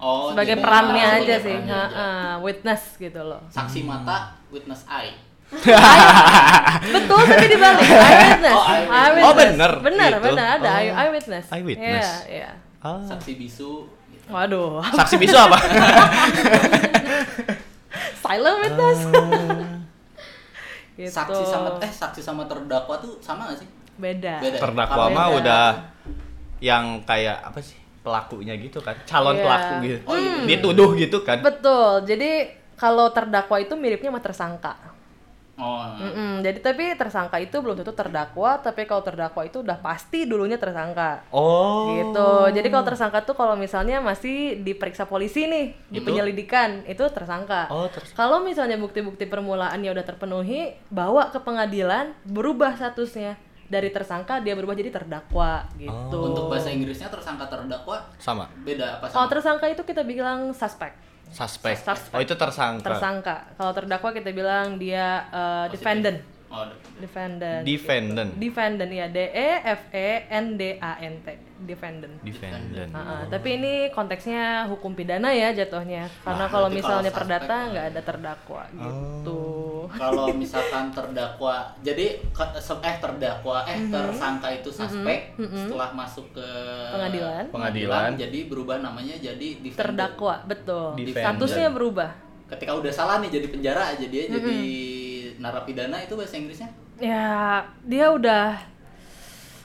oh 0.00 0.30
sebagai 0.30 0.54
jadi- 0.54 0.60
perannya 0.60 1.02
oh, 1.02 1.12
aja 1.12 1.20
sebagai 1.20 1.38
sih 1.38 1.54
perannya 1.54 1.70
Ha, 1.70 1.82
aja. 1.82 1.94
ha, 1.94 2.06
witness 2.40 2.82
gitu 2.96 3.20
loh 3.20 3.40
saksi 3.46 3.82
mata 3.82 4.16
witness 4.48 4.82
eye 4.86 5.12
betul 6.86 7.20
tapi 7.20 7.46
dibalik 7.48 7.82
eyewitness 7.82 8.52
Oh, 8.58 8.62
eyewitness. 8.62 8.88
eyewitness 8.88 9.22
Oh, 9.22 9.34
bener 9.34 9.70
bener 9.80 10.10
gitu. 10.10 10.20
bener 10.24 10.46
ada 10.56 10.68
Oh. 10.68 10.76
eye- 10.76 10.94
eyewitness 10.96 11.46
Eyewitness. 11.50 12.06
Iya, 12.26 12.30
iya. 12.30 12.50
Ah. 12.78 13.00
saksi 13.04 13.30
bisu 13.36 13.70
gitu. 14.08 14.26
waduh 14.28 14.80
Saksi 14.90 15.14
bisu 15.16 15.34
apa? 15.34 15.56
silent 18.20 18.56
witness 18.58 18.98
gitu. 20.96 21.10
saksi 21.10 21.42
sama 21.42 21.68
eh 21.78 21.90
saksi 21.90 22.20
sama 22.20 22.42
terdakwa 22.44 22.94
tuh 22.96 23.12
sama 23.18 23.48
gak 23.48 23.58
sih 23.58 23.68
beda 23.96 24.34
beda 24.38 24.50
ya? 24.50 24.60
Terdakwa 24.60 25.04
mah 25.08 25.26
udah 25.34 25.64
yang 26.58 27.00
kayak 27.02 27.40
apa 27.42 27.58
sih? 27.58 27.78
Pelakunya 28.00 28.56
gitu 28.56 28.80
kan. 28.80 28.96
Calon 29.04 29.36
Iya. 29.36 29.44
pelaku 29.44 29.72
gitu. 29.82 30.00
Oh, 30.04 30.16
iya. 30.16 30.44
Dituduh 30.46 30.90
gitu 30.94 31.18
kan. 31.20 31.38
betul 31.40 32.04
jadi 32.04 32.30
kalau 32.74 33.12
terdakwa 33.12 33.56
itu 33.56 33.76
miripnya 33.76 34.08
sama 34.08 34.20
tersangka 34.20 34.72
oh 35.60 35.84
Mm-mm, 36.00 36.40
jadi 36.40 36.56
tapi 36.58 36.96
tersangka 36.96 37.36
itu 37.36 37.52
belum 37.52 37.76
tentu 37.76 37.92
terdakwa 37.92 38.56
tapi 38.56 38.88
kalau 38.88 39.04
terdakwa 39.04 39.44
itu 39.44 39.60
udah 39.60 39.76
pasti 39.76 40.24
dulunya 40.24 40.56
tersangka 40.56 41.20
Oh. 41.28 41.92
gitu 41.92 42.48
jadi 42.50 42.64
kalau 42.66 42.84
tersangka 42.86 43.20
tuh 43.20 43.36
kalau 43.36 43.52
misalnya 43.54 44.00
masih 44.00 44.56
diperiksa 44.58 45.04
polisi 45.04 45.44
nih 45.44 45.76
di 45.86 46.00
Itu? 46.00 46.08
penyelidikan 46.08 46.80
itu 46.86 47.04
tersangka 47.06 47.68
Oh, 47.68 47.84
terus. 47.86 48.16
kalau 48.16 48.40
misalnya 48.40 48.80
bukti-bukti 48.80 49.28
permulaannya 49.28 49.92
udah 49.92 50.04
terpenuhi 50.06 50.72
bawa 50.88 51.28
ke 51.28 51.36
pengadilan 51.38 52.16
berubah 52.24 52.72
statusnya 52.72 53.36
dari 53.70 53.94
tersangka 53.94 54.42
dia 54.42 54.58
berubah 54.58 54.74
jadi 54.74 54.90
terdakwa 54.90 55.62
gitu. 55.78 56.18
Untuk 56.18 56.50
bahasa 56.50 56.74
Inggrisnya 56.74 57.06
tersangka 57.06 57.46
terdakwa 57.46 58.02
Sama. 58.18 58.50
beda 58.66 58.98
apa 58.98 59.06
kalau 59.06 59.30
sama? 59.30 59.34
tersangka 59.38 59.66
itu 59.70 59.82
kita 59.86 60.02
bilang 60.02 60.50
suspek. 60.50 60.92
Suspek. 61.30 61.78
Suspek. 61.78 62.18
Oh, 62.18 62.20
itu 62.20 62.34
tersangka. 62.34 62.82
tersangka. 62.90 63.36
Kalau 63.54 63.70
terdakwa 63.70 64.10
kita 64.10 64.34
bilang 64.34 64.82
dia 64.82 65.30
uh, 65.30 65.66
defendant. 65.70 66.18
Oh 66.50 66.66
defendant. 66.98 67.62
Defendant. 67.62 68.30
defendant. 68.34 68.90
Ya. 68.90 69.06
D 69.06 69.18
E 69.22 69.50
F 69.62 69.82
E 69.94 70.26
N 70.26 70.58
D 70.58 70.82
A 70.82 70.98
N 70.98 71.22
T 71.22 71.28
defendant. 71.62 72.14
Defendant. 72.24 72.90
Ah, 72.90 72.98
ah. 72.98 73.22
tapi 73.28 73.60
ini 73.60 73.72
konteksnya 73.94 74.66
hukum 74.66 74.98
pidana 74.98 75.30
ya 75.30 75.52
jatuhnya. 75.54 76.08
Karena 76.26 76.50
kalau 76.50 76.66
berarti 76.66 76.78
misalnya 76.82 77.10
kalau 77.14 77.18
perdata 77.22 77.54
nggak 77.70 77.86
ada 77.94 78.00
terdakwa 78.02 78.62
gitu 78.72 79.39
kalau 79.92 80.30
misalkan 80.32 80.90
terdakwa 80.90 81.56
jadi 81.80 82.18
eh 82.20 82.96
terdakwa 82.96 83.64
eh 83.64 83.78
Mhm. 83.78 83.88
tersangka 83.88 84.48
itu 84.52 84.68
suspek 84.68 85.34
setelah 85.36 85.90
masuk 85.90 86.30
ke 86.30 86.48
Pengadilan. 86.90 87.44
Pengadilan. 87.48 88.10
jadi 88.14 88.38
berubah 88.44 88.78
namanya 88.78 89.14
jadi 89.14 89.48
defendant. 89.58 89.80
terdakwa 89.80 90.34
betul 90.44 90.94
Defendant. 90.94 91.36
statusnya 91.36 91.68
berubah 91.70 92.10
ketika 92.46 92.72
udah 92.72 92.90
salah 92.90 93.18
nih 93.18 93.30
jadi 93.32 93.46
penjara 93.48 93.82
aja 93.90 94.04
dia 94.04 94.24
jadi 94.28 94.58
narapidana 95.38 95.96
itu 95.98 96.12
bahasa 96.12 96.34
Inggrisnya 96.34 96.68
ya 96.96 97.62
dia 97.80 98.06
udah 98.08 98.58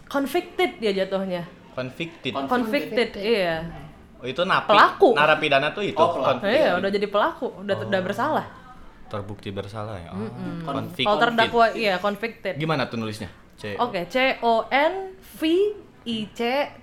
convicted 0.06 0.78
dia 0.78 0.92
jatuhnya 0.96 1.44
Convicted. 1.72 2.32
Con- 2.32 2.48
convicted 2.48 3.10
iya 3.16 3.84
Oh, 4.16 4.24
itu 4.24 4.42
napi. 4.42 4.72
Pelaku. 4.72 5.12
Narapidana 5.12 5.70
tuh 5.70 5.84
itu. 5.84 5.94
Oh, 5.94 6.16
pelaku. 6.16 6.48
Iya 6.48 6.80
udah 6.80 6.88
jadi 6.88 7.04
pelaku 7.06 7.46
udah 7.62 7.76
udah 7.84 8.00
bersalah 8.02 8.46
terbukti 9.06 9.50
bersalah 9.50 9.98
ya. 9.98 10.10
Oh. 10.12 10.26
Convicted. 10.64 11.06
kalau 11.06 11.18
terdakwa 11.20 11.66
iya 11.72 11.96
convicted 11.98 12.56
Gimana 12.56 12.86
tuh 12.86 12.98
nulisnya? 12.98 13.30
C. 13.56 13.78
Oke, 13.78 14.04
C 14.08 14.36
O 14.44 14.68
N 14.68 15.16
V 15.40 15.42
I 16.06 16.18
C 16.30 16.40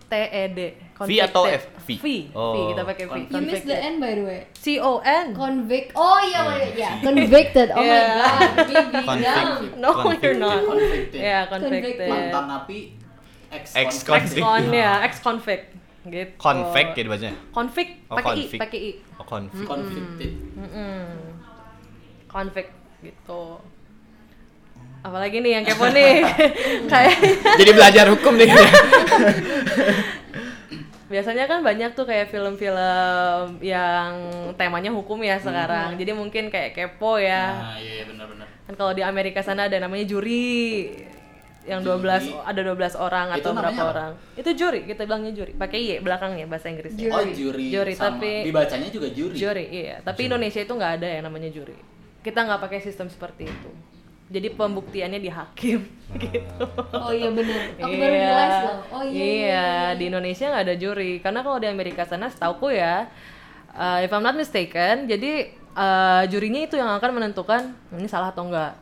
T 0.08 0.12
E 0.12 0.44
D. 0.48 0.58
V 1.02 1.10
atau 1.18 1.44
F? 1.44 1.66
V. 1.82 1.88
V. 1.88 1.98
V. 1.98 2.06
Oh. 2.32 2.70
Kita 2.70 2.82
pakai 2.82 3.04
V. 3.06 3.14
You 3.28 3.40
missed 3.42 3.66
the 3.66 3.74
N 3.74 3.98
by 3.98 4.14
the 4.14 4.22
way. 4.22 4.40
C 4.54 4.78
O 4.78 5.02
N. 5.02 5.34
Convict. 5.34 5.92
Oh 5.92 6.18
iya, 6.18 6.40
iya, 6.48 6.66
iya. 6.72 6.90
Convicted. 7.06 7.68
Oh 7.70 7.82
my 7.82 7.90
Yeah. 7.90 8.06
god. 8.16 8.50
Bibi. 8.70 9.02
Convict. 9.02 9.74
No, 9.76 9.90
you're 10.16 10.38
not. 10.38 10.58
Convicted. 10.62 11.20
Ya, 11.20 11.38
convicted. 11.46 12.08
mantan 12.08 12.44
napi 12.46 12.78
ex 13.52 13.64
convict. 14.02 14.32
Ex 14.32 14.40
con 14.40 14.62
ya, 14.78 14.92
ex 15.04 15.12
convict. 15.20 15.66
Gitu. 16.02 16.34
Convict 16.34 16.90
gitu 16.96 17.06
bacanya. 17.06 17.34
Convict 17.50 17.92
Oh, 18.10 18.16
pakai 18.18 18.26
I, 18.26 18.34
convict. 18.34 18.60
pakai 18.62 18.78
I. 18.80 18.90
Oh, 19.20 19.26
convict. 19.26 19.66
convicted 19.68 20.32
Mm-mm. 20.56 21.06
Convict 22.32 22.70
gitu. 23.00 23.60
Apalagi 25.02 25.38
nih 25.38 25.60
yang 25.60 25.64
kepo 25.64 25.86
nih. 25.86 26.24
Kayak 26.92 27.16
Jadi 27.58 27.70
belajar 27.70 28.06
hukum 28.08 28.34
nih. 28.34 28.48
biasanya 31.12 31.44
kan 31.44 31.60
banyak 31.60 31.92
tuh 31.92 32.08
kayak 32.08 32.32
film-film 32.32 32.80
yang 33.60 34.12
temanya 34.56 34.88
hukum 34.88 35.20
ya 35.20 35.36
sekarang. 35.36 36.00
Jadi 36.00 36.16
mungkin 36.16 36.48
kayak 36.48 36.72
kepo 36.72 37.20
ya. 37.20 37.52
nah 37.52 37.76
iya 37.76 38.00
iya, 38.00 38.04
benar-benar 38.08 38.48
Kan 38.64 38.74
kalau 38.74 38.96
di 38.96 39.04
Amerika 39.04 39.44
sana 39.44 39.68
ada 39.68 39.76
namanya 39.76 40.08
juri 40.08 40.88
yang 41.62 41.78
12 41.78 42.00
Juri. 42.00 42.32
ada 42.42 42.60
12 42.64 42.96
orang 42.96 43.26
Itu 43.28 43.38
atau 43.38 43.50
berapa 43.52 43.76
apa? 43.76 43.90
orang. 43.92 44.10
Itu 44.34 44.50
juri, 44.56 44.82
kita 44.82 45.04
bilangnya 45.04 45.30
juri. 45.30 45.52
Pakai 45.52 45.78
Y 45.78 45.90
belakangnya 46.00 46.48
bahasa 46.48 46.72
Inggrisnya. 46.72 47.12
oh 47.12 47.22
juri, 47.28 47.68
Juri, 47.68 47.92
sama 47.92 48.16
tapi- 48.16 48.42
dibacanya 48.48 48.88
juga 48.88 49.08
juri 49.12 49.36
Juri, 49.36 49.64
iya. 49.68 50.00
Tapi 50.00 50.26
Indonesia 50.26 50.58
itu 50.58 50.72
nggak 50.72 50.92
ada 50.96 51.08
yang 51.12 51.22
namanya 51.22 51.52
juri. 51.52 51.76
Kita 52.22 52.38
nggak 52.42 52.60
pakai 52.60 52.78
sistem 52.78 53.06
seperti 53.06 53.46
itu. 53.46 53.70
Jadi 54.32 54.48
pembuktiannya 54.48 55.20
di 55.20 55.28
hakim 55.28 55.84
gitu. 56.24 56.64
Oh 56.96 57.12
iya 57.12 57.28
benar. 57.28 57.60
Aku 57.76 57.94
baru 57.94 58.14
realize 58.14 58.58
loh. 58.64 58.78
Oh 58.88 59.02
iya. 59.04 59.20
Iya, 59.20 59.68
di 60.00 60.04
Indonesia 60.08 60.46
nggak 60.48 60.64
ada 60.64 60.76
juri. 60.78 61.12
Karena 61.20 61.44
kalau 61.44 61.58
di 61.60 61.68
Amerika 61.68 62.08
sana 62.08 62.32
setauku 62.32 62.72
ya, 62.72 63.12
uh, 63.76 63.98
if 64.00 64.08
I'm 64.08 64.24
not 64.24 64.32
mistaken, 64.32 65.04
jadi 65.04 65.52
uh, 65.74 66.24
jurinya 66.26 66.64
itu 66.64 66.80
yang 66.80 66.88
akan 66.96 67.10
menentukan 67.12 67.76
ini 67.92 68.08
salah 68.08 68.32
atau 68.32 68.48
enggak. 68.48 68.72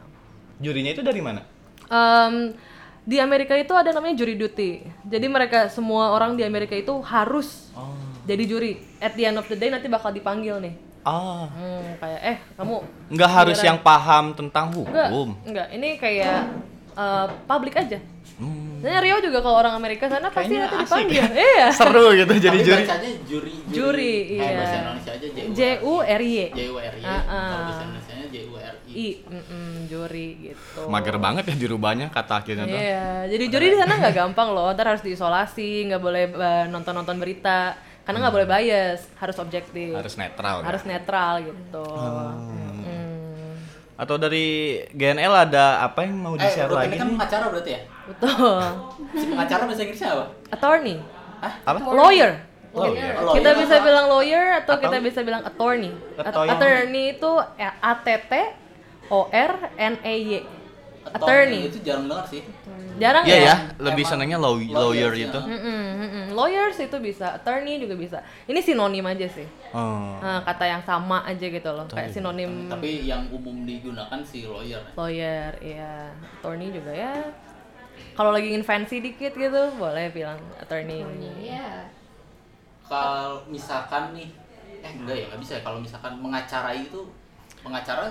Jurinya 0.61 0.93
itu 0.93 1.03
dari 1.03 1.19
mana? 1.19 1.43
Em, 1.91 2.55
di 3.03 3.19
Amerika 3.19 3.57
itu 3.57 3.75
ada 3.75 3.91
namanya 3.91 4.23
jury 4.23 4.39
duty. 4.39 4.87
Jadi 5.03 5.27
mereka 5.27 5.67
semua 5.67 6.15
orang 6.15 6.39
di 6.39 6.45
Amerika 6.47 6.77
itu 6.77 6.95
harus 7.03 7.73
Oh. 7.75 7.97
jadi 8.23 8.45
juri. 8.47 8.73
At 9.01 9.17
the 9.17 9.25
end 9.25 9.41
of 9.41 9.49
the 9.49 9.57
day 9.57 9.73
nanti 9.73 9.91
bakal 9.91 10.13
dipanggil 10.13 10.61
nih. 10.63 10.75
Ah, 11.01 11.49
Hmm, 11.49 11.97
kayak 11.97 12.21
eh 12.23 12.37
kamu 12.55 12.75
nggak 13.09 13.31
harus 13.31 13.59
yang 13.59 13.81
paham 13.81 14.33
tentang 14.33 14.69
enggak 14.69 15.09
hukum. 15.09 15.29
enggak 15.45 15.67
ini 15.73 15.89
kayak 15.97 16.53
uh, 16.93 17.25
publik 17.45 17.73
aja. 17.75 17.97
Hmm. 18.37 18.81
Nah, 18.81 18.97
Rio 18.99 19.21
juga 19.21 19.39
kalau 19.39 19.57
orang 19.57 19.77
Amerika 19.77 20.09
sana 20.09 20.29
pasti 20.29 20.57
nanti 20.57 20.77
dipanggil. 20.77 21.21
ya. 21.21 21.29
Iya. 21.53 21.67
Seru 21.71 22.13
gitu 22.13 22.33
jadi 22.35 22.53
Tapi 22.53 22.65
juri. 22.65 22.83
bacanya 22.85 23.11
juri 23.25 23.53
Juri, 23.71 24.15
Kayak 24.31 24.41
iya. 24.41 24.57
bahasa 24.57 24.77
Indonesia 24.77 25.13
aja 25.13 25.27
J 25.51 25.61
U 25.81 25.95
R 26.01 26.21
Y. 26.21 26.37
J 26.51 26.61
U 26.67 26.77
R 26.77 26.95
Y 26.95 27.05
kalau 27.05 27.61
bahasa 27.63 27.83
Indonesia 27.83 28.13
nya 28.15 28.27
J 28.27 28.37
U 28.43 28.55
R 28.57 28.75
I 28.81 28.91
I, 28.91 29.09
mm-mm, 29.23 29.71
juri 29.87 30.29
gitu. 30.43 30.81
Mager 30.85 31.17
banget 31.17 31.45
ya 31.47 31.55
dirubahnya 31.55 32.07
kata 32.09 32.41
akhirnya 32.41 32.65
tuh. 32.67 32.75
Iya, 32.75 33.07
jadi 33.31 33.45
juri 33.47 33.67
di 33.71 33.79
sana 33.79 33.93
nggak 33.97 34.15
gampang 34.15 34.49
loh. 34.51 34.69
Ntar 34.69 34.87
harus 34.89 35.01
diisolasi, 35.01 35.87
nggak 35.87 36.03
boleh 36.03 36.25
eh, 36.27 36.65
nonton-nonton 36.67 37.17
berita, 37.17 37.79
karena 38.11 38.19
nggak 38.21 38.35
boleh 38.35 38.49
bias, 38.49 39.01
harus 39.15 39.37
objektif, 39.39 39.95
Harus 39.95 40.15
netral. 40.15 40.57
ya? 40.59 40.65
harus 40.67 40.83
netral 40.83 41.35
gitu. 41.41 41.85
Mm, 41.87 43.55
Atau 43.95 44.17
dari 44.17 44.47
GNL 44.91 45.35
ada 45.47 45.79
apa 45.81 46.03
yang 46.03 46.19
mau 46.19 46.35
eh 46.35 46.43
di-share 46.43 46.67
Ruth 46.67 46.75
lagi 46.75 46.89
ini 46.89 46.99
kan 46.99 47.09
pengacara 47.15 47.47
berarti 47.47 47.71
ya 47.71 47.81
betul. 48.09 48.59
si 49.13 49.25
pengacara 49.29 49.63
bahasa 49.63 49.83
Inggrisnya 49.85 50.11
apa 50.11 50.25
Attorney, 50.51 50.97
Apa? 51.63 51.79
lawyer. 51.87 52.33
Lawyer. 52.71 53.13
Oh, 53.21 53.35
Kita 53.35 53.51
lawyer 53.51 53.61
bisa 53.61 53.75
apa? 53.77 53.85
bilang 53.85 54.07
lawyer 54.09 54.47
atau, 54.57 54.75
Atau- 54.75 54.83
kita 54.83 54.97
bisa 54.99 55.21
bilang 55.23 55.43
attorney. 55.45 55.93
Attorney 56.19 57.15
itu 57.15 57.31
A 57.61 57.93
T 57.97 58.07
T 58.27 58.33
O 59.07 59.27
R 59.29 59.53
N 59.77 59.95
E 60.03 60.15
Y. 60.19 60.31
Attorney 61.01 61.17
Attorney. 61.17 61.61
itu 61.73 61.79
jarang 61.81 62.05
dengar 62.07 62.27
sih 62.29 62.43
Jarang 63.01 63.25
Iya 63.25 63.33
ya? 63.33 63.45
ya, 63.49 63.55
lebih 63.81 64.05
Emang 64.05 64.13
senangnya 64.13 64.37
law- 64.37 64.61
lawyer 64.61 65.09
lawyer 65.09 65.13
itu. 65.17 65.41
Mm-mm, 65.41 65.83
mm-mm. 65.97 66.25
Lawyers 66.37 66.77
itu 66.77 66.93
bisa, 67.01 67.33
attorney 67.33 67.81
juga 67.81 67.97
bisa. 67.97 68.19
Ini 68.45 68.61
sinonim 68.61 69.09
aja 69.09 69.25
sih. 69.25 69.49
Oh. 69.73 70.21
Nah, 70.21 70.45
kata 70.45 70.69
yang 70.69 70.83
sama 70.85 71.25
aja 71.25 71.41
gitu 71.41 71.71
loh, 71.73 71.89
kayak 71.89 72.13
sinonim 72.13 72.69
tapi 72.69 73.09
yang 73.09 73.25
umum 73.33 73.65
digunakan 73.65 74.21
si 74.21 74.45
lawyer 74.45 74.85
lawyer, 74.93 75.49
iya. 75.65 76.13
Attorney 76.37 76.69
juga 76.69 76.93
ya. 76.93 77.15
Kalau 78.13 78.37
lagi 78.37 78.53
ingin 78.53 78.61
fancy 78.61 79.01
dikit 79.01 79.33
gitu, 79.33 79.63
boleh 79.81 80.13
bilang 80.13 80.37
attorney. 80.57 81.01
Iya. 81.41 81.89
kalau 82.85 83.41
misalkan 83.47 84.13
nih 84.13 84.29
eh 84.83 84.93
enggak 84.93 85.15
ya 85.15 85.25
nggak 85.31 85.41
bisa 85.41 85.53
ya 85.57 85.63
kalau 85.63 85.79
misalkan 85.79 86.19
mengacarai 86.19 86.83
itu 86.83 87.01
pengacara 87.63 88.11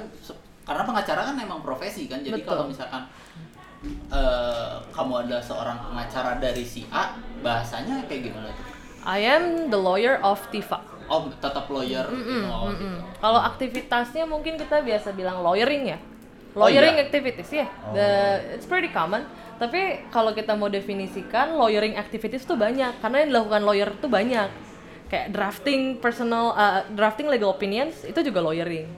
karena 0.67 0.83
pengacara 0.85 1.21
kan 1.31 1.35
emang 1.39 1.59
profesi 1.61 2.05
kan 2.05 2.21
jadi 2.21 2.39
Betul. 2.41 2.49
kalau 2.49 2.63
misalkan 2.67 3.01
eh, 4.11 4.73
kamu 4.91 5.13
ada 5.27 5.37
seorang 5.39 5.77
pengacara 5.79 6.37
dari 6.37 6.63
si 6.63 6.85
A 6.91 7.15
bahasanya 7.39 8.03
kayak 8.07 8.31
gimana 8.31 8.49
tuh 8.53 8.65
I 8.99 9.23
am 9.23 9.71
the 9.71 9.79
lawyer 9.79 10.19
of 10.19 10.43
Tifa. 10.51 10.83
oh 11.07 11.31
tetap 11.39 11.71
lawyer 11.71 12.03
gitu. 12.11 12.45
oh, 12.45 12.69
gitu. 12.69 12.85
Mm. 12.85 12.99
Kalau 13.17 13.39
aktivitasnya 13.41 14.27
mungkin 14.27 14.59
kita 14.59 14.83
biasa 14.83 15.15
bilang 15.15 15.41
lawyering 15.41 15.95
ya. 15.95 15.99
lawyering 16.57 16.97
iya? 16.97 17.05
activities 17.05 17.49
ya 17.53 17.67
the 17.93 18.09
it's 18.57 18.65
pretty 18.65 18.89
common 18.89 19.21
tapi 19.61 20.07
kalau 20.09 20.33
kita 20.33 20.57
mau 20.57 20.65
definisikan 20.65 21.53
lawyering 21.53 21.93
activities 21.93 22.41
tuh 22.41 22.57
banyak 22.57 22.97
karena 23.03 23.21
yang 23.21 23.29
dilakukan 23.35 23.61
lawyer 23.61 23.89
tuh 24.01 24.09
banyak 24.09 24.49
kayak 25.13 25.29
drafting 25.29 26.01
personal 26.01 26.57
uh, 26.57 26.85
drafting 26.89 27.29
legal 27.29 27.53
opinions 27.53 28.01
itu 28.01 28.17
juga 28.25 28.41
lawyering 28.41 28.89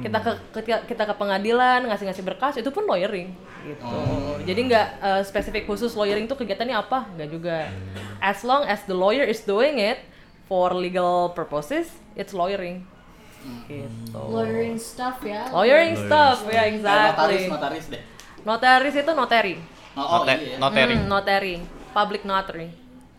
kita 0.00 0.18
ke 0.24 0.32
ketika 0.56 0.78
kita 0.88 1.02
ke 1.04 1.14
pengadilan 1.20 1.84
ngasih-ngasih 1.84 2.24
berkas 2.24 2.56
itu 2.56 2.72
pun 2.72 2.88
lawyering 2.88 3.28
gitu. 3.68 3.96
Jadi 4.48 4.60
nggak 4.72 4.88
uh, 5.04 5.22
spesifik 5.22 5.68
khusus 5.68 5.92
lawyering 5.92 6.24
tuh 6.24 6.40
kegiatannya 6.40 6.72
apa? 6.72 7.12
Nggak 7.12 7.28
juga. 7.28 7.68
As 8.24 8.40
long 8.40 8.64
as 8.64 8.80
the 8.88 8.96
lawyer 8.96 9.28
is 9.28 9.44
doing 9.44 9.76
it 9.76 10.00
for 10.48 10.72
legal 10.72 11.36
purposes 11.36 11.92
it's 12.16 12.32
lawyering. 12.32 12.88
Gitu. 13.68 14.16
Lawyering 14.16 14.80
stuff 14.80 15.20
ya. 15.26 15.50
Lawyering 15.52 15.98
stuff 15.98 16.46
ya 16.48 16.62
Kayak 16.62 16.66
exactly. 16.78 17.12
Notaris 17.12 17.44
notaris 17.50 17.84
deh. 17.90 18.02
Notaris 18.48 18.94
itu 18.96 19.12
notary. 19.12 19.54
Oh, 19.92 20.00
oh 20.00 20.20
Note- 20.24 20.40
iya. 20.40 20.56
ya. 20.56 20.58
notary. 20.58 20.96
Hmm, 20.96 21.08
notary. 21.10 21.54
Public 21.92 22.22
notary. 22.24 22.68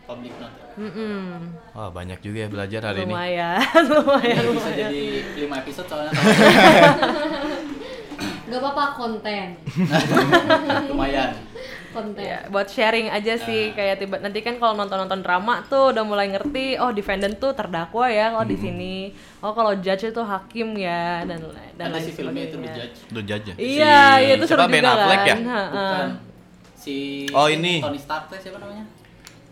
Public 0.09 0.33
Mm-mm. 0.75 1.21
Wah, 1.71 1.89
banyak 1.89 2.17
juga 2.19 2.37
ya 2.39 2.49
belajar 2.49 2.81
hari 2.83 3.01
ini. 3.01 3.09
lumayan 3.09 3.61
lumayan 3.93 4.33
bisa 4.33 4.43
lumayan 4.43 4.89
jadi 4.89 5.03
5 5.43 5.61
episode 5.61 5.87
soalnya 5.87 6.11
Gak 8.43 8.59
apa-apa 8.59 8.85
konten 8.93 9.47
lumayan 10.89 11.33
konten 11.89 12.21
Ya, 12.21 12.45
buat 12.47 12.65
sharing 12.67 13.05
aja 13.07 13.33
sih 13.35 13.69
kayak 13.71 13.97
tiba 13.97 14.17
nanti 14.17 14.41
kan 14.41 14.57
kalau 14.57 14.73
nonton-nonton 14.75 15.21
drama 15.21 15.61
tuh 15.63 15.89
udah 15.89 16.01
mulai 16.01 16.25
ngerti 16.27 16.75
oh 16.75 16.89
defendant 16.89 17.37
tuh 17.37 17.49
terdakwa 17.51 18.05
ya 18.07 18.29
kalau 18.29 18.45
di 18.45 18.53
sini 18.55 18.93
oh 19.39 19.53
kalau 19.53 19.73
judge 19.75 20.05
itu 20.07 20.21
hakim 20.21 20.73
ya 20.75 21.21
dan 21.23 21.37
dan 21.75 21.87
ada 21.87 21.93
lain 21.93 22.03
si 22.03 22.11
filmnya 22.11 22.43
itu 22.43 22.57
The. 22.59 22.69
Judge 22.71 22.97
Udah 23.09 23.23
judge 23.23 23.45
ya? 23.47 23.55
Iya, 23.55 23.97
Si- 24.09 24.21
iya, 24.23 24.33
itu 24.35 24.45
seru 24.47 24.59
juga 24.59 24.69
Ben 24.71 24.85
Affleck 24.87 25.21
ya? 25.21 25.27
kan. 25.27 25.39
Ha-ha. 25.43 25.69
bukan 25.69 26.09
si 26.75 26.95
Oh, 27.31 27.47
ini. 27.47 27.73
Tony 27.79 27.97
Stark 27.97 28.23
siapa 28.33 28.57
namanya 28.57 28.85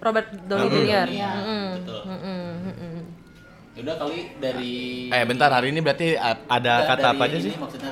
Robert 0.02 0.28
Downey 0.44 0.66
Hmm. 0.66 0.76
Jr. 0.82 1.08
Iya, 1.08 1.30
Mm-mm. 1.32 1.66
betul. 1.78 2.00
Yaudah 3.72 3.96
kali 3.98 4.20
dari 4.36 4.74
Eh, 5.08 5.24
bentar 5.24 5.48
hari 5.48 5.72
ini 5.72 5.80
berarti 5.80 6.20
ada 6.20 6.44
Nggak, 6.44 6.80
kata 6.92 7.08
apa 7.08 7.24
aja 7.24 7.34
ini 7.34 7.42
sih? 7.42 7.54
maksudnya 7.56 7.88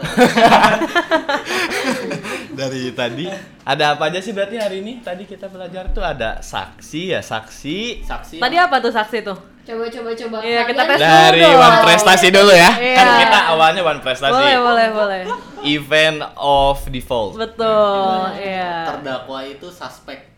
Dari 2.52 2.92
tadi. 2.92 3.26
Ada 3.64 3.96
apa 3.96 4.04
aja 4.06 4.20
sih 4.20 4.32
berarti 4.32 4.56
hari 4.58 4.82
ini? 4.82 5.00
Tadi 5.00 5.24
kita 5.24 5.48
belajar 5.48 5.88
tuh 5.90 6.02
ada 6.02 6.40
saksi 6.40 7.02
ya, 7.10 7.22
saksi. 7.22 8.04
saksi 8.04 8.36
Tadi 8.38 8.56
apa 8.58 8.76
tuh 8.80 8.92
saksi 8.92 9.18
tuh? 9.24 9.38
coba 9.62 9.86
coba 9.86 10.10
coba 10.12 10.38
Iya, 10.42 10.62
kita 10.66 10.82
tes 10.84 10.98
Dari 10.98 11.40
dulu 11.40 11.56
one 11.56 11.78
prestasi 11.80 12.28
dulu 12.28 12.50
ya. 12.50 12.70
Iya. 12.74 12.96
Kan 12.98 13.08
kita 13.22 13.40
awalnya 13.48 13.82
one 13.82 14.00
prestasi. 14.02 14.36
Boleh, 14.36 14.58
boleh, 14.58 14.88
boleh. 14.92 15.20
Event 15.62 16.20
of 16.36 16.76
default. 16.90 17.38
Betul, 17.38 18.34
iya. 18.36 18.90
terdakwa 18.90 19.40
itu 19.46 19.70
suspek 19.70 20.29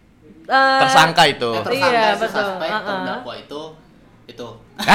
Eh, 0.51 0.79
Tersangka 0.81 1.23
itu. 1.25 1.47
eh, 1.49 1.63
tersangka 1.63 1.95
Iya, 1.95 2.03
itu 2.09 2.19
betul. 2.19 2.35
suspek 2.35 2.69
Uh-uh. 2.69 2.83
terdakwa 2.85 3.33
itu 3.37 3.61
itu 4.27 4.47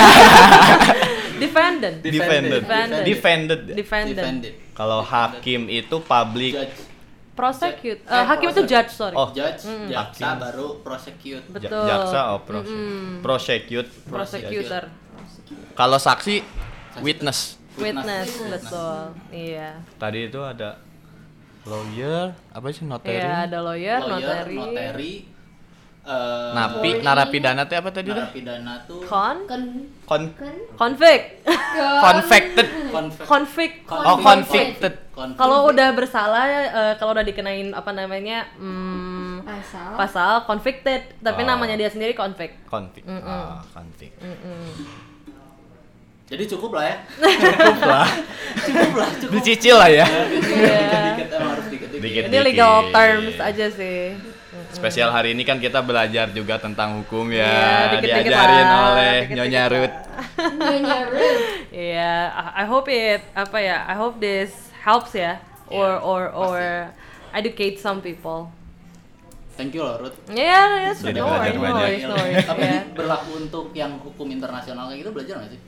defendant. 1.39 1.97
Defended. 1.99 2.61
Defended. 2.61 3.03
Defended. 3.03 3.61
Defendant. 3.71 4.17
defended 4.19 4.55
Kalau 4.73 5.01
hakim 5.01 5.67
itu 5.67 5.97
public. 6.03 6.53
judge 6.55 6.77
Prosecute. 7.33 8.01
Eh, 8.03 8.13
Eh, 8.15 8.25
hakim 8.27 8.49
itu 8.49 8.55
proses. 8.59 8.71
judge, 8.71 8.91
sorry. 8.91 9.13
Oh. 9.15 9.29
judge 9.31 9.61
jaksa 9.87 10.25
Hakim. 10.27 10.41
baru 10.41 10.69
prosecute 10.81 11.45
Betul. 11.47 11.85
Jaksa 11.85 12.21
oh 12.31 12.41
prose- 12.41 12.65
Mm-mm. 12.67 13.21
prosecute. 13.21 13.89
Prosecutor. 14.07 14.83
Kalau 15.75 15.99
saksi 15.99 16.41
witness. 16.99 17.61
Witness, 17.75 18.29
Witness. 18.31 18.65
betul. 18.65 19.01
Iya. 19.29 19.85
Tadi 19.95 20.19
itu 20.27 20.41
ada 20.41 20.81
lawyer, 21.63 22.33
apa 22.49 22.67
sih 22.71 22.85
notary? 22.85 23.21
Iya, 23.21 23.37
ada 23.45 23.59
lawyer, 23.61 24.01
lawyer 24.01 24.17
notary, 24.49 24.57
notary 24.57 25.15
eh, 26.07 26.51
Napi, 26.53 26.91
narapidana 27.01 27.63
itu 27.63 27.75
apa 27.75 27.91
tadi 27.91 28.09
narapidana 28.09 28.75
tuh 28.85 29.03
kan 29.03 29.43
Con 29.43 30.23
kan 30.33 30.55
convict. 30.71 31.27
convicted. 31.99 32.67
convict 32.87 33.27
convict. 33.27 33.77
Oh, 33.91 34.17
convicted. 34.17 34.95
Convict. 35.11 35.35
Kalau 35.35 35.67
udah 35.67 35.89
bersalah, 35.93 36.45
eh, 36.47 36.95
kalau 36.97 37.11
udah 37.11 37.23
dikenain 37.23 37.73
apa 37.73 37.91
namanya, 37.91 38.47
hmm, 38.55 39.43
pasal 39.43 39.89
pasal 39.97 40.33
convicted, 40.45 41.17
tapi 41.19 41.43
Oh. 41.43 41.49
namanya 41.49 41.75
dia 41.75 41.89
sendiri 41.89 42.13
convict. 42.13 42.55
Convict. 42.65 43.03
Ah, 43.09 43.65
convict. 43.67 44.15
jadi 46.27 46.43
cukup 46.45 46.75
lah 46.75 46.85
ya 46.85 46.97
Cukup 47.39 47.83
lah. 47.85 48.09
cukup 48.59 48.93
lah 48.95 49.11
cukup 49.17 49.33
Dicicil 49.33 49.75
lah 49.75 49.87
ya. 49.89 50.07
dikit-dikit 50.27 51.29
emang 51.33 51.51
harus 51.53 51.67
dikit-dikit 51.67 52.03
Dikit. 52.03 52.23
Ini 52.27 52.39
legal 52.43 52.75
terms 52.91 53.37
aja 53.41 53.67
sih. 53.71 54.19
Spesial 54.77 55.09
hari 55.09 55.33
ini 55.33 55.43
kan 55.43 55.57
kita 55.57 55.81
belajar 55.81 56.29
juga 56.31 56.57
tentang 56.57 57.01
hukum 57.01 57.29
Iya, 57.29 57.43
ya, 57.43 57.69
dikit-dikit 57.91 58.29
diajarin 58.29 58.61
lah, 58.63 58.81
oleh 58.87 59.15
dikit-dikit 59.25 59.37
Nyonya 59.39 59.59
lah. 59.59 59.73
Ruth. 59.73 59.97
Nyonya 60.55 60.99
Ruth. 61.07 61.41
Iya, 61.71 62.15
I- 62.31 62.55
I 62.55 62.65
hope 62.67 62.87
it 62.87 63.23
apa 63.33 63.59
ya? 63.59 63.79
I 63.83 63.95
hope 63.95 64.17
this 64.19 64.53
helps 64.79 65.13
ya, 65.13 65.41
or 65.67 65.91
Iya, 65.91 66.05
or 66.05 66.23
or 66.31 66.59
educate 67.33 67.77
some 67.77 67.99
people. 67.99 68.53
thank 69.53 69.73
you 69.73 69.81
loh 69.81 69.97
Ruth 69.99 70.13
Ya, 70.29 70.69
ya, 70.79 70.93
Jadi 70.93 71.17
no 71.17 71.25
belajar 71.27 71.49
worries, 71.49 71.57
no 71.57 71.61
banyak. 71.63 71.81
worries, 71.81 72.05
no 72.05 72.15
worries. 72.15 72.45
tapi 72.45 72.61
ya. 72.61 72.73
ini 72.77 72.93
berlaku 72.93 73.31
untuk 73.39 73.67
yang 73.73 73.93
hukum 73.97 74.29
internasional 74.29 74.85
kayak 74.87 75.01
gitu 75.01 75.11
belajar 75.11 75.35
nggak 75.39 75.51
sih 75.51 75.61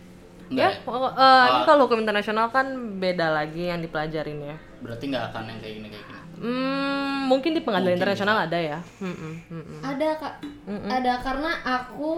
Ya, 0.48 0.48
Enggak 0.50 0.70
ya? 0.70 0.76
ini 0.76 1.16
Ah. 1.16 1.64
kalau 1.64 1.82
hukum 1.84 1.98
internasional 1.98 2.46
kan 2.48 2.66
beda 2.98 3.26
lagi 3.30 3.64
yang 3.66 3.80
dipelajarin 3.80 4.38
ya. 4.42 4.56
berarti 4.78 5.04
nggak 5.06 5.24
akan 5.26 5.42
yang 5.46 5.58
kayak 5.58 5.74
gini 5.74 5.88
kayak 5.88 6.04
gini 6.04 6.17
Hmm, 6.38 7.26
mungkin 7.26 7.52
di 7.52 7.62
pengadilan 7.62 7.94
Mungkin. 7.94 8.00
internasional 8.02 8.36
ada 8.46 8.58
ya. 8.58 8.78
Mm-mm, 9.02 9.34
mm-mm. 9.50 9.80
ada 9.82 10.08
kak. 10.16 10.34
Ada 10.68 11.12
karena 11.20 11.50
aku 11.66 12.10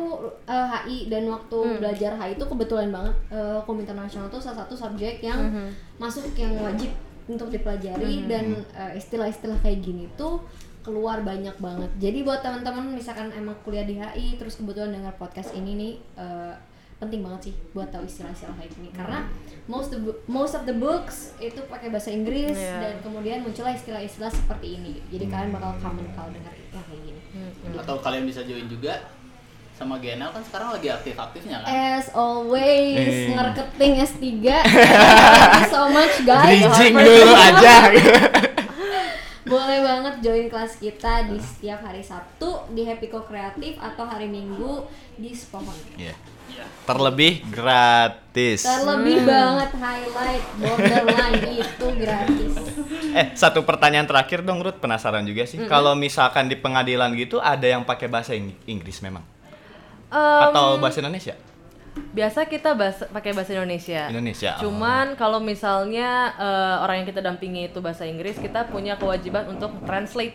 eh, 0.44 0.66
HI 0.70 0.98
dan 1.08 1.24
waktu 1.28 1.58
belajar 1.80 2.14
HI 2.20 2.36
itu 2.36 2.44
kebetulan 2.44 2.92
banget 2.92 3.16
eh, 3.32 3.56
hukum 3.64 3.80
internasional 3.80 4.28
itu 4.28 4.38
salah 4.38 4.64
satu 4.64 4.74
subjek 4.76 5.24
yang 5.24 5.40
masuk 5.96 6.30
yang 6.36 6.52
wajib 6.60 6.92
untuk 7.30 7.48
dipelajari 7.48 8.26
dan 8.26 8.60
eh, 8.74 8.98
istilah-istilah 8.98 9.58
kayak 9.62 9.80
gini 9.82 10.06
tuh 10.14 10.42
keluar 10.80 11.20
banyak 11.20 11.54
banget. 11.60 11.90
Jadi 12.00 12.24
buat 12.24 12.40
teman-teman 12.40 12.96
misalkan 12.96 13.28
emang 13.36 13.54
kuliah 13.64 13.84
di 13.84 14.00
HI 14.00 14.40
terus 14.40 14.56
kebetulan 14.56 14.96
dengar 14.96 15.12
podcast 15.20 15.52
ini 15.52 15.76
nih 15.76 15.92
eh, 16.16 16.54
penting 17.00 17.20
banget 17.20 17.40
sih 17.42 17.54
buat 17.70 17.88
tahu 17.88 18.04
istilah-istilah 18.04 18.54
kayak 18.54 18.70
gini. 18.70 18.88
Karena 18.92 19.24
most 19.66 19.88
the 19.88 19.98
bu- 19.98 20.20
most 20.26 20.52
of 20.52 20.62
the 20.62 20.72
books 20.72 21.32
itu 21.38 21.56
pakai 21.64 21.88
bahasa 21.88 22.08
Inggris 22.08 22.52
Iya. 22.52 22.76
dan 22.78 22.94
kemudian 23.00 23.40
muncullah 23.40 23.72
istilah-istilah 23.72 24.28
seperti 24.28 24.76
ini. 24.76 25.00
Jadi 25.08 25.24
kalian 25.26 25.50
bakal 25.50 25.74
common 25.78 26.04
kalau 26.12 26.28
dengar 26.28 26.52
yang 26.52 26.84
kayak 26.84 27.00
gini. 27.02 27.20
Atau 27.74 27.96
kalian 27.98 28.24
bisa 28.24 28.42
join 28.42 28.66
juga 28.66 29.00
sama 29.72 29.96
GNL 29.96 30.28
kan 30.28 30.42
sekarang 30.44 30.68
lagi 30.70 30.88
aktif-aktifnya 30.90 31.56
kan? 31.58 31.68
As 31.96 32.12
always, 32.12 33.00
Eh. 33.00 33.32
marketing 33.32 33.92
S3 33.98 34.20
Thank 34.44 35.56
you 35.56 35.66
so 35.66 35.88
much 35.88 36.14
guys. 36.22 36.60
Bridging 36.60 36.94
dulu 36.94 37.32
aja. 37.32 37.74
Boleh 39.42 39.80
banget 39.80 40.14
join 40.20 40.46
kelas 40.46 40.76
kita 40.76 41.24
di 41.26 41.36
setiap 41.36 41.80
hari 41.80 42.00
Sabtu 42.00 42.48
Di 42.70 42.84
Happy 42.84 43.08
Co 43.08 43.22
Kreatif 43.22 43.76
Atau 43.76 44.04
hari 44.04 44.26
Minggu 44.26 44.84
di 45.14 45.30
Spohon 45.30 45.72
Iya. 45.96 46.12
Iya. 46.50 46.66
Terlebih 46.82 47.46
gratis. 47.46 48.66
Terlebih 48.66 49.22
banget 49.22 49.70
highlight 49.72 50.44
borderline 50.56 51.40
itu 51.62 51.86
gratis 51.94 52.52
Eh, 53.10 53.26
satu 53.32 53.62
pertanyaan 53.62 54.04
terakhir 54.04 54.40
dong 54.40 54.58
Ruth, 54.58 54.78
penasaran 54.78 55.22
juga 55.22 55.42
sih. 55.42 55.58
Kalau 55.64 55.94
misalkan 55.94 56.46
di 56.46 56.54
pengadilan 56.54 57.10
gitu 57.12 57.38
ada 57.38 57.62
yang 57.62 57.82
pakai 57.82 58.06
bahasa 58.06 58.34
Ing- 58.34 58.54
Inggris 58.66 58.98
memang 59.00 59.22
Em, 60.08 60.42
atau 60.44 60.78
bahasa 60.78 60.98
Indonesia? 60.98 61.34
Biasa 62.10 62.46
kita 62.46 62.74
bahasa 62.74 63.06
pakai 63.10 63.30
bahasa 63.34 63.54
Indonesia. 63.54 64.10
Indonesia. 64.10 64.58
oh. 64.58 64.66
Cuman 64.66 65.14
kalau 65.14 65.38
misalnya 65.38 66.34
eh, 66.38 66.76
orang 66.82 67.02
yang 67.02 67.08
kita 67.08 67.20
dampingi 67.22 67.70
itu 67.70 67.78
bahasa 67.78 68.06
Inggris, 68.06 68.38
kita 68.38 68.66
punya 68.70 68.98
kewajiban 68.98 69.46
untuk 69.50 69.74
translate. 69.86 70.34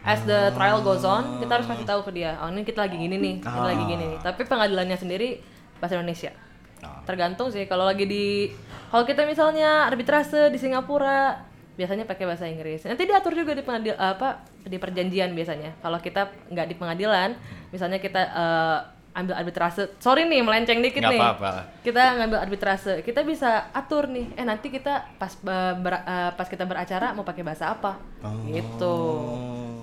As 0.00 0.24
the 0.24 0.48
trial 0.56 0.80
goes 0.80 1.04
on, 1.04 1.44
kita 1.44 1.60
harus 1.60 1.68
kasih 1.68 1.84
tahu 1.84 2.00
ke 2.08 2.16
dia. 2.16 2.32
Oh 2.40 2.48
ini 2.48 2.64
kita 2.64 2.88
lagi 2.88 2.96
gini 2.96 3.20
nih, 3.20 3.34
kita 3.44 3.68
lagi 3.68 3.84
gini 3.84 4.04
nih. 4.16 4.18
Tapi 4.24 4.48
pengadilannya 4.48 4.96
sendiri 4.96 5.44
bahasa 5.76 6.00
Indonesia. 6.00 6.32
Ah. 6.80 7.04
Tergantung 7.04 7.52
sih. 7.52 7.68
Kalau 7.68 7.84
lagi 7.84 8.08
di, 8.08 8.48
kalau 8.88 9.04
kita 9.04 9.28
misalnya 9.28 9.84
arbitrase 9.92 10.48
di 10.48 10.56
Singapura, 10.56 11.44
biasanya 11.76 12.08
pakai 12.08 12.24
bahasa 12.24 12.48
Inggris. 12.48 12.88
Nanti 12.88 13.04
diatur 13.04 13.36
juga 13.36 13.52
di 13.52 13.60
pengadil 13.60 13.92
apa 14.00 14.40
di 14.64 14.80
perjanjian 14.80 15.36
biasanya. 15.36 15.76
Kalau 15.84 16.00
kita 16.00 16.32
nggak 16.48 16.66
di 16.72 16.76
pengadilan, 16.80 17.36
misalnya 17.68 18.00
kita 18.00 18.22
eh, 18.24 18.78
ambil 19.12 19.34
arbitrase. 19.34 19.90
Sorry 19.98 20.22
nih 20.24 20.40
melenceng 20.40 20.78
dikit 20.78 21.00
Nggak 21.00 21.12
nih. 21.12 21.20
apa-apa. 21.20 21.52
kita 21.80 22.02
ngambil 22.16 22.38
arbitrase. 22.40 22.92
Kita 23.00 23.20
bisa 23.22 23.50
atur 23.70 24.06
nih. 24.06 24.30
Eh 24.32 24.42
nanti 24.42 24.68
kita 24.68 25.10
pas 25.16 25.34
eh, 25.34 25.74
ber- 25.76 26.04
eh, 26.04 26.30
pas 26.32 26.46
kita 26.46 26.62
beracara 26.62 27.10
mau 27.10 27.22
pakai 27.22 27.42
bahasa 27.42 27.70
apa? 27.70 27.98
Gitu. 28.46 28.96
Oh, 28.96 29.82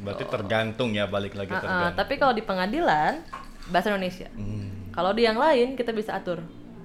berarti 0.00 0.24
tergantung 0.24 0.90
ya 0.90 1.06
balik 1.06 1.32
lagi 1.32 1.48
Ah, 1.48 1.56
ah, 1.56 1.62
tergantung. 1.62 1.96
tapi 1.96 2.14
kalau 2.16 2.32
di 2.32 2.42
pengadilan 2.42 3.12
bahasa 3.66 3.88
Indonesia. 3.88 4.28
Hmm. 4.30 4.90
kalau 4.90 5.10
di 5.10 5.22
yang 5.22 5.34
lain 5.36 5.74
kita 5.74 5.90
bisa 5.90 6.12
atur. 6.12 6.42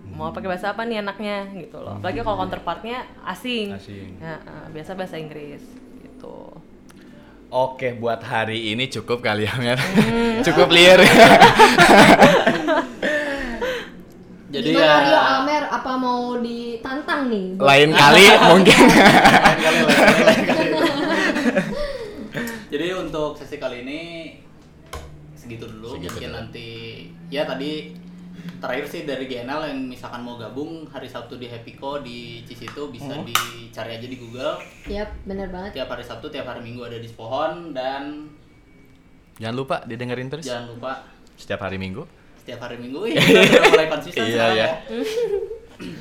Mau 0.09 0.29
pakai 0.29 0.49
bahasa 0.49 0.73
apa 0.73 0.81
nih 0.83 0.99
enaknya? 0.99 1.45
Gitu 1.55 1.77
loh. 1.77 1.95
Apalagi 1.95 2.19
kalau 2.19 2.37
counterpartnya 2.39 2.97
asing, 3.23 3.69
Asing. 3.71 4.17
Eh, 4.17 4.39
biasa 4.71 4.93
bahasa 4.93 5.15
Inggris. 5.15 5.61
Gitu 5.99 6.33
Oke, 7.49 7.97
buat 7.97 8.21
hari 8.21 8.77
ini 8.77 8.85
cukup 8.85 9.25
kali 9.25 9.49
ya, 9.49 9.57
Mer. 9.57 9.81
cukup 10.47 10.69
liar. 10.69 11.01
Jadi 14.49 14.69
Gimana 14.73 14.85
ya 14.85 14.97
Rio 15.05 15.17
Almer 15.21 15.63
apa 15.65 15.91
mau 15.93 16.37
ditantang 16.37 17.29
nih? 17.29 17.57
Lain 17.57 17.89
kali 17.89 18.25
mungkin. 18.53 18.81
lain 18.89 19.59
kali, 19.61 19.77
lain 19.81 19.97
kali, 19.97 20.21
lain 20.25 20.43
kali. 20.45 20.69
Jadi 22.69 22.85
untuk 22.93 23.37
sesi 23.37 23.57
kali 23.57 23.81
ini 23.81 23.99
segitu 25.33 25.65
dulu. 25.65 25.97
Segitu 25.97 26.17
Mungkin 26.17 26.29
dulu. 26.29 26.37
nanti 26.37 26.69
ya 27.29 27.45
tadi 27.45 27.93
terakhir 28.57 28.85
sih 28.85 29.01
dari 29.03 29.23
GNL 29.23 29.61
yang 29.65 29.79
misalkan 29.85 30.19
mau 30.19 30.35
gabung 30.35 30.83
hari 30.85 31.05
Sabtu 31.05 31.35
di 31.35 31.45
Happyco 31.45 31.99
di 31.99 32.43
Cisitu 32.43 32.87
bisa 32.87 33.11
Hmm. 33.11 33.23
dicari 33.23 33.93
aja 33.93 34.03
di 34.03 34.15
Google. 34.15 34.59
Yap, 34.85 35.09
bener 35.23 35.47
banget. 35.47 35.75
Tiap 35.75 35.89
hari 35.89 36.01
Sabtu, 36.01 36.27
tiap 36.27 36.45
hari 36.45 36.61
Minggu 36.61 36.81
ada 36.81 36.95
di 36.95 37.05
Spohon 37.05 37.71
dan 37.71 38.27
Jangan 39.35 39.55
lupa 39.55 39.75
didengerin 39.83 40.27
terus 40.27 40.43
jangan 40.43 40.67
lupa 40.69 40.99
setiap 41.33 41.61
hari 41.61 41.77
Minggu. 41.77 42.03
setiap 42.37 42.59
hari 42.61 42.75
Minggu 42.75 43.07
ya 43.07 43.21
udah 43.21 43.69
mulai 43.69 43.87
konsisten 43.87 44.19
Iya, 44.21 44.31
sekarang 44.33 44.55
iya. 44.55 44.67
ya. 44.67 44.73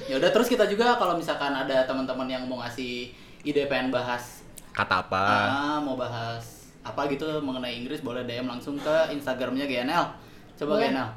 ya 0.09 0.15
udah 0.17 0.31
terus 0.31 0.49
kita 0.49 0.65
juga 0.65 0.97
kalau 0.97 1.15
misalkan 1.15 1.53
ada 1.53 1.85
teman-teman 1.85 2.27
yang 2.27 2.43
mau 2.43 2.59
ngasih 2.59 3.13
ide 3.43 3.67
pengen 3.67 3.89
bahas 3.89 4.43
Kata 4.71 5.05
apa? 5.05 5.23
ah, 5.45 5.79
mau 5.79 5.95
bahas 5.95 6.67
apa 6.81 7.07
gitu 7.07 7.27
mengenai 7.39 7.77
Inggris 7.77 8.01
boleh 8.01 8.25
DM 8.25 8.49
langsung 8.49 8.75
ke 8.77 9.13
Instagramnya 9.13 9.67
GNL. 9.67 10.05
Coba 10.57 10.73
Boleh. 10.75 10.89
GNL. 10.89 11.09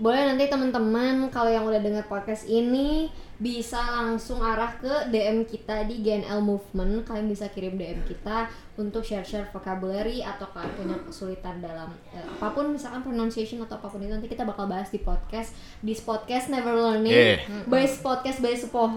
Boleh 0.00 0.32
nanti 0.32 0.48
teman-teman 0.48 1.28
kalau 1.28 1.52
yang 1.52 1.68
udah 1.68 1.76
dengar 1.76 2.08
podcast 2.08 2.48
ini 2.48 3.12
bisa 3.40 3.80
langsung 3.80 4.44
arah 4.44 4.76
ke 4.76 5.08
DM 5.08 5.48
kita 5.48 5.88
di 5.88 6.04
GNL 6.04 6.44
Movement. 6.44 7.08
Kalian 7.08 7.24
bisa 7.24 7.48
kirim 7.48 7.80
DM 7.80 8.04
kita 8.04 8.52
untuk 8.76 9.04
share-share 9.04 9.44
vocabulary 9.52 10.24
atau 10.24 10.48
kalian 10.56 10.72
punya 10.72 10.96
kesulitan 11.04 11.60
dalam 11.60 11.92
eh, 12.16 12.24
apa 12.24 12.48
pun 12.56 12.72
misalkan 12.72 13.04
pronunciation 13.04 13.60
atau 13.60 13.76
apa 13.76 13.92
pun 13.92 14.00
itu 14.00 14.08
nanti 14.08 14.24
kita 14.24 14.48
bakal 14.48 14.64
bahas 14.64 14.88
di 14.88 15.04
podcast 15.04 15.52
di 15.84 15.92
podcast 15.92 16.48
Never 16.48 16.72
Learning 16.72 17.12
Yeah. 17.12 17.44
by 17.68 17.84
podcast 17.84 18.40
by 18.40 18.56
Supoho 18.56 18.96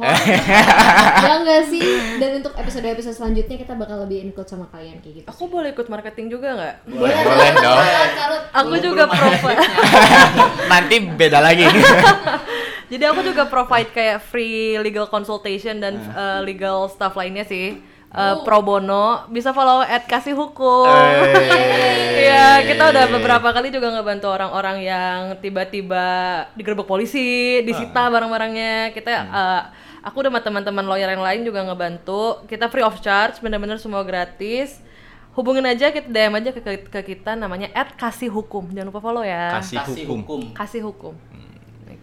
ya 1.25 1.33
enggak 1.35 1.67
sih 1.67 1.83
dan 2.15 2.39
untuk 2.39 2.55
episode-episode 2.55 3.11
selanjutnya 3.11 3.59
kita 3.59 3.75
bakal 3.75 4.07
lebih 4.07 4.23
include 4.23 4.47
sama 4.47 4.71
kalian 4.71 5.03
kayak 5.03 5.19
gitu 5.19 5.27
aku 5.27 5.51
boleh 5.51 5.75
ikut 5.75 5.91
marketing 5.91 6.31
juga 6.31 6.55
nggak 6.55 6.75
Boleh, 6.87 7.15
boleh 7.19 7.49
dong. 7.59 7.79
Aku 8.53 8.73
juga 8.79 9.03
provide 9.09 9.59
Nanti 10.71 10.95
beda 11.11 11.43
lagi. 11.43 11.65
Jadi 12.93 13.09
aku 13.09 13.25
juga 13.25 13.49
provide 13.49 13.89
kayak 13.89 14.21
free 14.29 14.77
legal 14.77 15.09
consultation 15.09 15.81
dan 15.81 15.97
uh, 16.13 16.45
legal 16.45 16.85
stuff 16.93 17.17
lainnya 17.17 17.41
sih. 17.41 17.81
Uh, 18.13 18.45
pro 18.45 18.61
bono 18.61 19.25
bisa 19.33 19.49
follow 19.57 19.81
at 19.81 20.05
kasih 20.05 20.37
hukum. 20.37 20.85
Eh. 20.85 22.13
Iya, 22.23 22.61
kita 22.69 22.93
udah 22.93 23.05
beberapa 23.09 23.49
kali 23.49 23.73
juga 23.73 23.89
ngebantu 23.89 24.29
orang-orang 24.29 24.85
yang 24.85 25.19
tiba-tiba 25.41 26.05
digerebek 26.53 26.85
polisi, 26.85 27.65
disita 27.65 28.13
barang-barangnya. 28.13 28.93
Kita 28.93 29.11
uh, 29.33 29.61
aku 30.05 30.21
udah 30.21 30.29
sama 30.29 30.45
teman-teman 30.45 30.85
lawyer 30.85 31.09
yang 31.09 31.25
lain 31.25 31.41
juga 31.41 31.65
ngebantu. 31.65 32.45
Kita 32.45 32.69
free 32.69 32.85
of 32.85 33.01
charge, 33.01 33.41
bener-bener 33.41 33.81
semua 33.81 34.05
gratis. 34.05 34.77
Hubungin 35.33 35.65
aja 35.65 35.89
kita 35.89 36.05
DM 36.05 36.37
aja 36.37 36.53
ke, 36.53 36.61
ke, 36.61 36.73
ke 36.93 37.01
kita 37.17 37.33
namanya 37.33 37.73
at 37.73 37.97
kasih 37.97 38.29
hukum. 38.29 38.69
Jangan 38.69 38.93
lupa 38.93 39.01
follow 39.01 39.25
ya. 39.25 39.57
Kasih 39.57 39.81
Kasih 39.81 40.05
hukum. 40.05 40.19
hukum. 40.21 40.39
Kasih 40.53 40.81
hukum. 40.85 41.13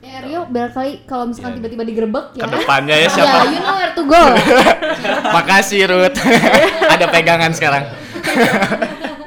Ya 0.00 0.16
Rio, 0.20 0.48
barangkali 0.48 1.04
kalau 1.04 1.28
misalkan 1.28 1.60
tiba-tiba 1.60 1.84
digerebek 1.84 2.26
ya. 2.34 2.42
Ke 2.42 2.56
depannya 2.56 2.96
ya 2.96 3.02
Ya, 3.04 3.10
siapa? 3.10 3.38
you 3.44 3.60
know 3.60 3.74
where 3.74 3.92
to 3.92 4.02
go. 4.02 4.22
Makasih 5.36 5.80
Ruth. 5.86 6.16
Ada 6.94 7.06
pegangan 7.06 7.52
sekarang. 7.52 7.84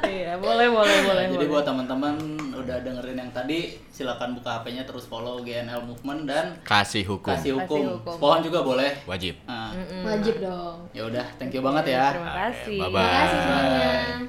Iya, 0.04 0.34
boleh, 0.36 0.66
boleh, 0.68 0.96
boleh. 1.04 1.24
Jadi 1.28 1.36
boleh. 1.36 1.48
buat 1.48 1.64
teman-teman 1.64 2.14
udah 2.54 2.80
dengerin 2.80 3.16
yang 3.16 3.30
tadi 3.30 3.58
silakan 3.86 4.34
buka 4.34 4.58
HP-nya 4.58 4.82
terus 4.82 5.04
follow 5.04 5.38
GNL 5.38 5.84
Movement 5.84 6.24
dan 6.24 6.58
Kasih 6.62 7.04
hukum. 7.04 7.30
kasih 7.30 7.54
hukum. 7.54 7.78
Kasih 7.78 7.94
hukum. 7.94 8.16
Pohon 8.18 8.40
juga 8.42 8.58
boleh. 8.60 8.90
Wajib. 9.04 9.38
Nah, 9.44 9.70
Wajib 10.02 10.40
dong. 10.40 10.90
ya 10.90 11.04
udah, 11.04 11.26
thank 11.36 11.52
you 11.52 11.62
banget 11.62 11.92
ya. 11.92 12.10
Terima 12.10 12.32
kasih. 12.42 12.78
bye-bye. 12.80 12.98
Terima 12.98 13.14
kasih 13.14 13.38
semuanya. 13.38 14.26